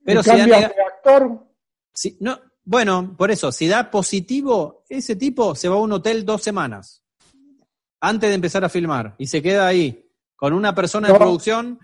[0.04, 1.46] Pero ¿y si da de actor?
[1.94, 6.24] si- no, bueno, por eso, si da positivo, ese tipo se va a un hotel
[6.24, 7.04] dos semanas
[8.00, 11.78] antes de empezar a filmar y se queda ahí con una persona de producción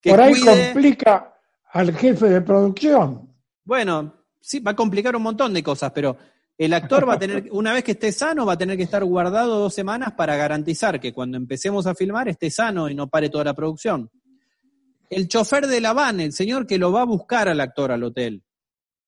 [0.00, 0.72] que Por ahí cuide.
[0.72, 1.34] complica
[1.72, 3.34] al jefe de producción.
[3.64, 6.16] Bueno, sí, va a complicar un montón de cosas, pero
[6.56, 9.04] el actor va a tener, una vez que esté sano, va a tener que estar
[9.04, 13.28] guardado dos semanas para garantizar que cuando empecemos a filmar esté sano y no pare
[13.28, 14.10] toda la producción.
[15.10, 18.04] El chofer de la van, el señor que lo va a buscar al actor al
[18.04, 18.42] hotel,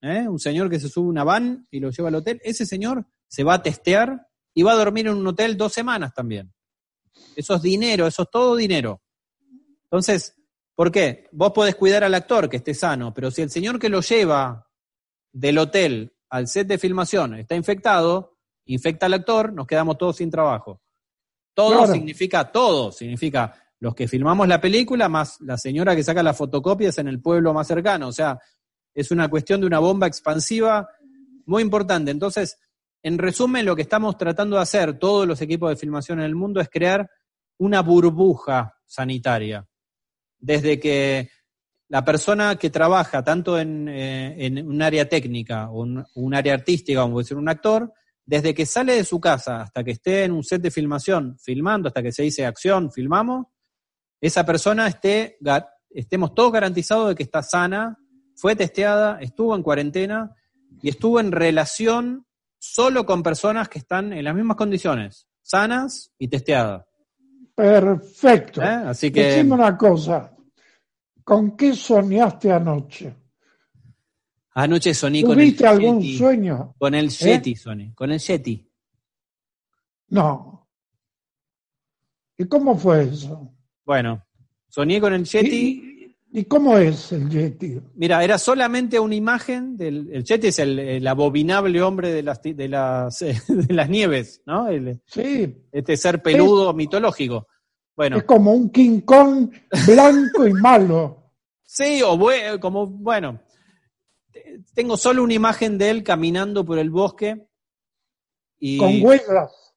[0.03, 0.29] ¿eh?
[0.29, 3.07] un señor que se sube a una van y lo lleva al hotel, ese señor
[3.29, 6.53] se va a testear y va a dormir en un hotel dos semanas también.
[7.37, 9.03] Eso es dinero, eso es todo dinero.
[9.85, 10.35] Entonces,
[10.75, 11.29] ¿por qué?
[11.33, 14.69] Vos podés cuidar al actor que esté sano, pero si el señor que lo lleva
[15.33, 20.31] del hotel al set de filmación está infectado, infecta al actor, nos quedamos todos sin
[20.31, 20.81] trabajo.
[21.55, 21.93] Todo Claro.
[21.93, 26.99] significa todo, significa los que filmamos la película más la señora que saca las fotocopias
[26.99, 28.09] en el pueblo más cercano.
[28.09, 28.39] O sea,
[28.95, 30.89] es una cuestión de una bomba expansiva
[31.47, 32.11] muy importante.
[32.11, 32.59] Entonces,
[33.03, 36.35] en resumen, lo que estamos tratando de hacer todos los equipos de filmación en el
[36.35, 37.11] mundo es crear
[37.59, 39.67] una burbuja sanitaria.
[40.39, 41.31] Desde que
[41.89, 47.03] la persona que trabaja tanto en, eh, un área técnica o un, un área artística,
[47.03, 47.93] como puede un actor,
[48.25, 51.89] desde que sale de su casa hasta que esté en un set de filmación, filmando,
[51.89, 53.47] hasta que se dice acción, filmamos,
[54.21, 55.39] esa persona esté,
[55.91, 57.99] estemos todos garantizados de que está sana,
[58.41, 60.35] fue testeada, estuvo en cuarentena
[60.81, 62.25] y estuvo en relación
[62.59, 66.87] solo con personas que están en las mismas condiciones, sanas y testeadas.
[67.55, 68.63] Perfecto.
[68.63, 68.65] ¿eh?
[68.87, 70.35] Así que Decime una cosa.
[71.23, 73.15] ¿Con qué soñaste anoche?
[74.55, 76.17] anoche soñé con el ¿Tuviste algún Yeti.
[76.17, 76.75] sueño?
[76.79, 77.11] Con el ¿Eh?
[77.11, 78.67] Yeti, soñé, con el Yeti.
[80.09, 80.67] No.
[82.39, 83.53] ¿Y cómo fue eso?
[83.85, 84.25] Bueno,
[84.67, 85.57] soñé con el Yeti.
[85.57, 85.90] ¿Y,
[86.33, 87.81] y cómo es el Yeti?
[87.95, 92.41] Mira, era solamente una imagen del el Yeti es el, el abominable hombre de las
[92.43, 93.19] de las
[93.49, 94.69] de las nieves, ¿no?
[94.69, 97.47] El- Sí, este ser peludo mitológico.
[97.97, 99.51] Bueno, es como un King Kong
[99.87, 101.33] blanco y malo.
[101.65, 103.41] sí o bue- como bueno,
[104.33, 107.47] te- tengo solo una imagen de él caminando por el bosque
[108.59, 109.75] y Con huellas.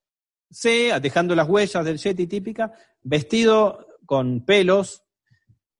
[0.52, 5.03] Sí, dejando las huellas del Yeti típica, vestido con pelos.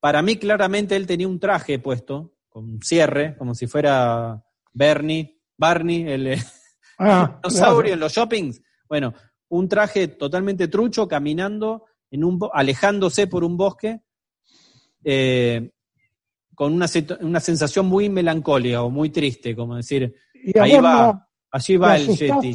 [0.04, 4.44] Para mí, claramente, él tenía un traje puesto, con cierre, como si fuera
[4.74, 6.36] Bernie, Barney, el
[7.00, 7.94] Ah, dinosaurio claro.
[7.94, 8.62] en los shoppings.
[8.90, 9.14] Bueno,
[9.48, 14.02] un traje totalmente trucho, caminando, en un, alejándose por un bosque,
[15.06, 15.72] eh,
[16.54, 16.88] con una,
[17.22, 20.14] una sensación muy melancólica o muy triste, como decir,
[20.60, 22.08] ahí va, no allí va el.
[22.10, 22.54] Yeti.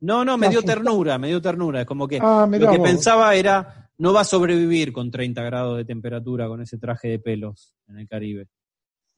[0.00, 1.82] No, no, me ¿Te dio ternura, me dio ternura.
[1.82, 2.88] Es como que Ah, lo que vos.
[2.88, 7.18] pensaba era, no va a sobrevivir con 30 grados de temperatura con ese traje de
[7.20, 8.48] pelos en el Caribe.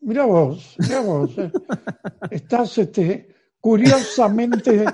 [0.01, 1.39] Mira vos, mira vos.
[1.39, 1.51] eh.
[2.31, 4.85] Estás este, curiosamente.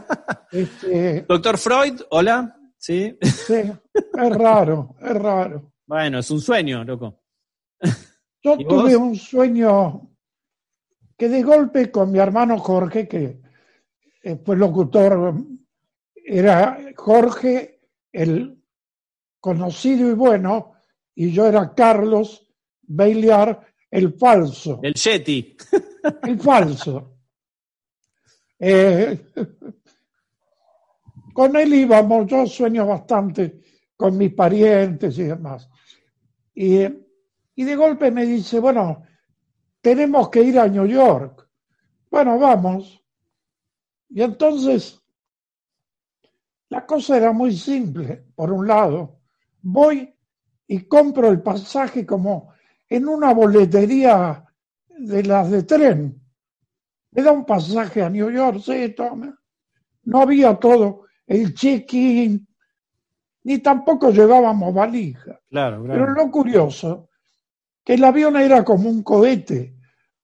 [0.53, 2.57] Este, Doctor Freud, hola.
[2.79, 3.19] Sí.
[3.21, 5.73] sí, es raro, es raro.
[5.87, 7.25] Bueno, es un sueño, loco.
[8.45, 10.09] Yo tuve un sueño
[11.17, 13.41] que de golpe con mi hermano Jorge, que
[14.45, 15.35] fue locutor,
[16.15, 17.81] era Jorge
[18.13, 18.60] el
[19.41, 20.73] conocido y bueno,
[21.15, 22.47] y yo era Carlos
[22.83, 24.81] Bailear el falso.
[24.83, 25.57] El Yeti.
[26.23, 27.19] El falso.
[28.59, 29.33] Eh,
[31.35, 33.61] con él íbamos, yo sueño bastante
[33.97, 35.69] con mis parientes y demás.
[36.55, 36.81] Y,
[37.55, 39.03] y de golpe me dice, bueno,
[39.81, 41.49] tenemos que ir a New York.
[42.11, 43.05] Bueno, vamos.
[44.09, 45.01] Y entonces,
[46.71, 48.25] la cosa era muy simple.
[48.35, 49.20] Por un lado,
[49.63, 50.15] voy
[50.67, 52.53] y compro el pasaje como
[52.89, 54.45] en una boletería
[54.89, 56.21] de las de tren.
[57.13, 59.37] Me da un pasaje a New York, sí, toma.
[60.05, 62.47] No había todo el check-in,
[63.45, 65.41] ni tampoco llevábamos valija.
[65.49, 67.09] Claro, Pero lo curioso,
[67.85, 69.77] que el avión era como un cohete,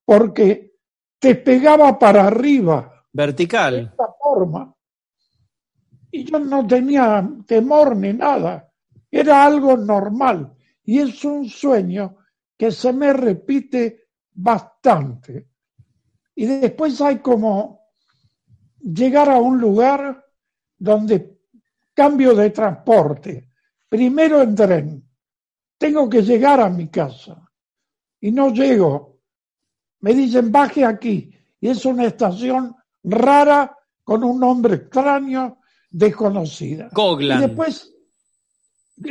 [0.05, 0.75] porque
[1.19, 3.77] te pegaba para arriba de Vertical.
[3.91, 4.75] esta forma.
[6.11, 8.66] Y yo no tenía temor ni nada.
[9.11, 10.55] Era algo normal.
[10.85, 12.17] Y es un sueño
[12.57, 15.49] que se me repite bastante.
[16.35, 17.81] Y después hay como
[18.81, 20.25] llegar a un lugar
[20.79, 21.39] donde
[21.95, 23.51] cambio de transporte.
[23.89, 25.09] Primero en tren.
[25.79, 27.51] Tengo que llegar a mi casa.
[28.21, 29.21] Y no llego.
[30.01, 31.33] Me dicen, baje aquí.
[31.61, 35.59] Y es una estación rara con un nombre extraño,
[35.91, 36.91] desconocida.
[36.91, 37.39] Coglan.
[37.39, 37.96] Y después,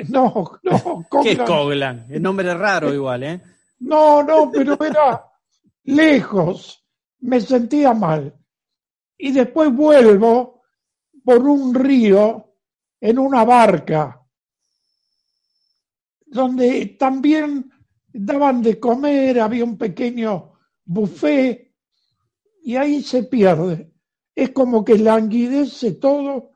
[0.09, 1.45] no, no, ¿Qué es Coglan.
[1.45, 2.07] Coglan?
[2.09, 3.41] El nombre es raro igual, ¿eh?
[3.79, 5.25] No, no, pero era
[5.83, 6.83] lejos.
[7.19, 8.35] Me sentía mal.
[9.17, 10.63] Y después vuelvo
[11.23, 12.55] por un río
[12.99, 14.21] en una barca.
[16.25, 17.71] donde también
[18.11, 21.73] daban de comer, había un pequeño buffet
[22.63, 23.93] y ahí se pierde.
[24.35, 26.51] Es como que languidece todo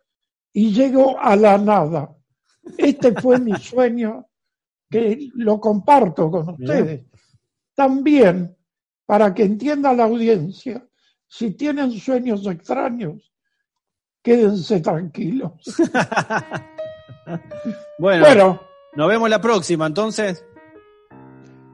[0.52, 2.19] y llego a la nada.
[2.78, 4.28] Este fue mi sueño
[4.90, 7.02] que lo comparto con ustedes.
[7.76, 8.56] También,
[9.06, 10.86] para que entienda la audiencia,
[11.28, 13.32] si tienen sueños extraños,
[14.22, 15.54] quédense tranquilos.
[18.00, 18.62] Bueno, Bueno,
[18.96, 20.44] nos vemos la próxima, entonces.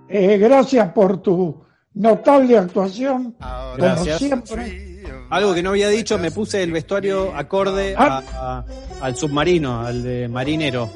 [0.10, 1.64] eh, gracias por tu
[1.94, 3.38] notable actuación.
[3.80, 4.95] Como siempre.
[5.36, 8.64] Algo que no había dicho, me puse el vestuario acorde a- a-
[9.02, 10.90] al submarino, al de marinero.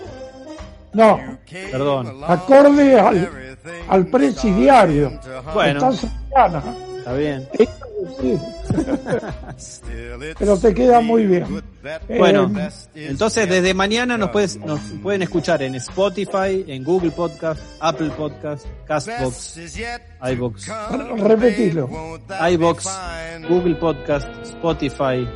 [0.93, 1.19] No,
[1.71, 2.21] Perdón.
[2.25, 3.29] acorde al,
[3.89, 5.19] al presidiario.
[5.53, 5.91] Bueno.
[5.91, 6.63] Cercana.
[6.99, 7.47] Está bien.
[8.21, 8.37] Sí.
[10.37, 11.45] Pero te queda muy bien.
[12.17, 12.51] Bueno,
[12.95, 18.11] Eh, entonces desde mañana nos, puedes, nos pueden escuchar en Spotify, en Google Podcast, Apple
[18.17, 19.57] Podcast, Castbox,
[20.31, 20.67] iBox,
[21.17, 21.89] repetilo.
[22.51, 22.87] iBox,
[23.49, 25.27] Google Podcast, Spotify,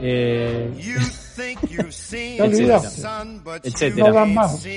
[0.00, 0.70] eh,
[2.36, 3.02] Te olvidaste.
[3.64, 4.08] etcétera.
[4.08, 4.66] No dan más.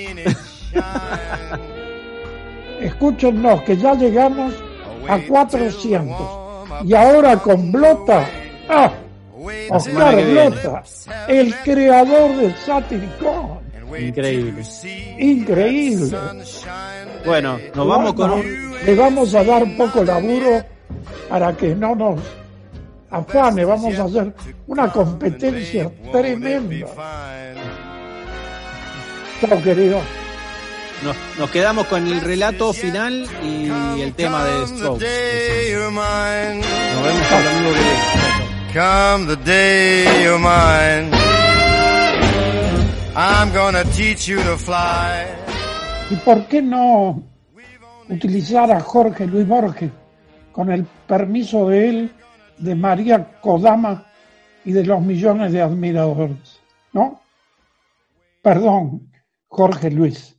[2.80, 4.54] Escúchenos que ya llegamos
[5.08, 6.39] a 400.
[6.84, 8.28] Y ahora con Blota,
[8.68, 8.92] ¡ah!
[9.70, 10.24] Oscar.
[10.24, 10.82] Blota,
[11.28, 13.60] el creador de Satiricón.
[13.98, 14.62] Increíble.
[15.18, 16.16] Increíble.
[17.24, 18.70] Bueno, nos vamos con un...
[18.86, 20.62] Le vamos a dar poco laburo
[21.28, 22.20] para que no nos
[23.10, 23.64] afane.
[23.64, 24.32] Vamos a hacer
[24.66, 26.86] una competencia tremenda.
[29.40, 30.00] Chao, querido.
[31.02, 33.68] Nos, nos quedamos con el relato final y
[34.02, 35.06] el tema de Strokes.
[35.82, 38.40] Nos vemos el domingo que viene.
[38.72, 41.10] Come the day you're mine.
[43.16, 45.26] I'm gonna teach you to fly.
[46.10, 47.22] ¿Y por qué no
[48.08, 49.90] utilizar a Jorge Luis Borges
[50.52, 52.12] con el permiso de él,
[52.58, 54.06] de María Kodama
[54.64, 56.60] y de los millones de admiradores?
[56.92, 57.22] ¿No?
[58.42, 59.10] Perdón,
[59.48, 60.36] Jorge Luis.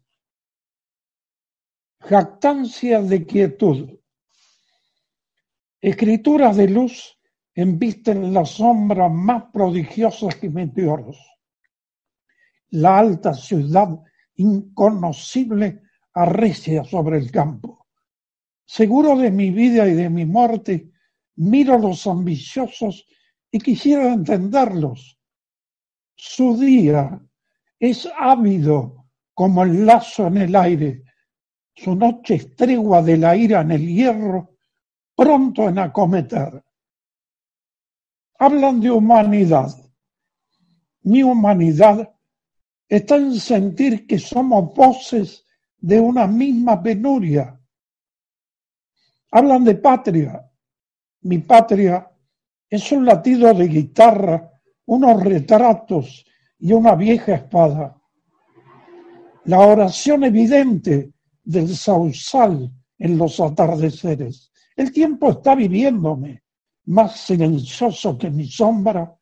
[2.11, 3.89] Jactancia de quietud.
[5.79, 7.17] Escrituras de luz
[7.55, 11.17] embisten las sombras más prodigiosas que meteoros.
[12.71, 13.97] La alta ciudad
[14.35, 15.83] inconocible
[16.13, 17.87] arrecia sobre el campo.
[18.65, 20.91] Seguro de mi vida y de mi muerte,
[21.37, 23.07] miro a los ambiciosos
[23.49, 25.17] y quisiera entenderlos.
[26.15, 27.21] Su día
[27.79, 31.05] es ávido como el lazo en el aire,
[31.75, 34.55] su noche es tregua de la ira en el hierro,
[35.15, 36.63] pronto en acometer.
[38.39, 39.69] Hablan de humanidad.
[41.03, 42.13] Mi humanidad
[42.87, 45.45] está en sentir que somos voces
[45.77, 47.59] de una misma penuria.
[49.31, 50.51] Hablan de patria.
[51.21, 52.11] Mi patria
[52.69, 54.51] es un latido de guitarra,
[54.85, 56.25] unos retratos
[56.59, 57.97] y una vieja espada.
[59.45, 61.13] La oración evidente
[61.43, 64.51] del sausal en los atardeceres.
[64.75, 66.43] El tiempo está viviéndome,
[66.85, 69.13] más silencioso que mi sombra,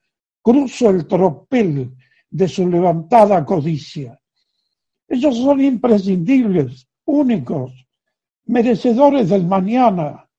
[0.42, 1.96] cruzo el tropel
[2.30, 4.20] de su levantada codicia.
[5.08, 7.74] Ellos son imprescindibles, únicos,
[8.46, 10.30] merecedores del mañana.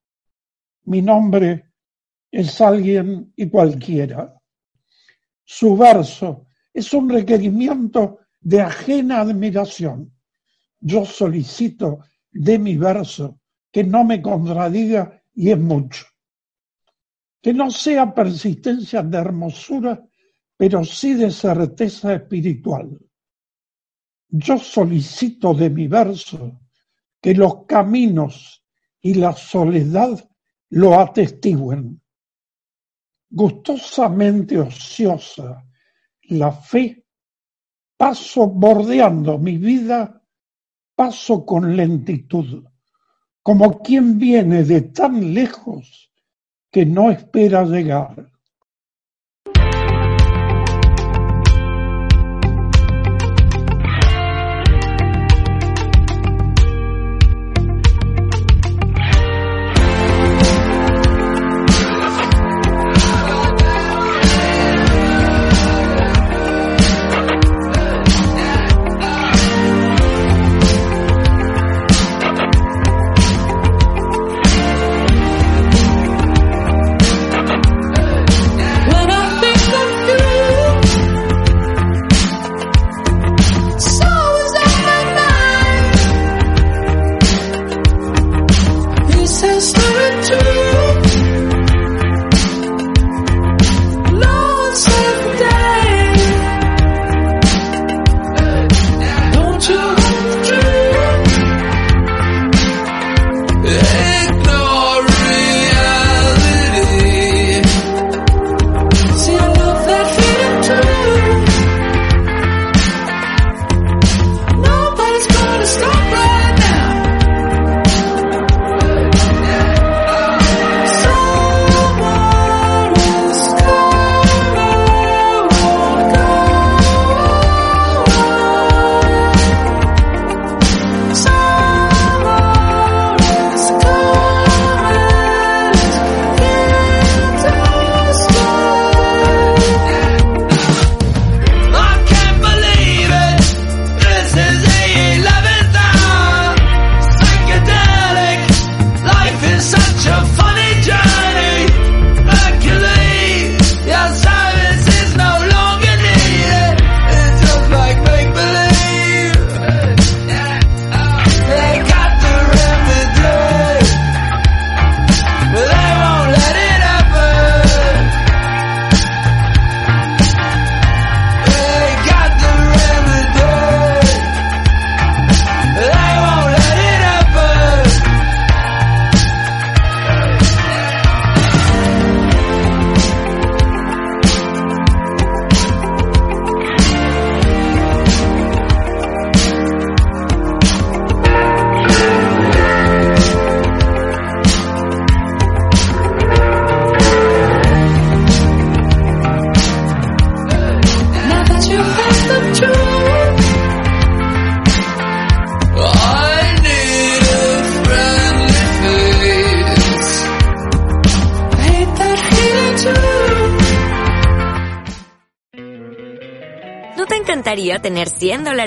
[0.85, 1.73] Mi nombre
[2.31, 4.35] es alguien y cualquiera.
[5.45, 10.13] Su verso es un requerimiento de ajena admiración.
[10.81, 12.01] Yo solicito
[12.31, 13.41] de mi verso
[13.71, 16.07] que no me contradiga y es mucho.
[17.41, 20.07] Que no sea persistencia de hermosura,
[20.57, 22.99] pero sí de certeza espiritual.
[24.29, 26.61] Yo solicito de mi verso
[27.21, 28.65] que los caminos
[29.01, 30.29] y la soledad
[30.71, 32.01] lo atestiguen.
[33.29, 35.65] Gustosamente ociosa,
[36.23, 37.07] la fe,
[37.97, 40.20] paso bordeando mi vida,
[41.01, 42.63] paso con lentitud,
[43.43, 46.13] como quien viene de tan lejos
[46.71, 48.31] que no espera llegar.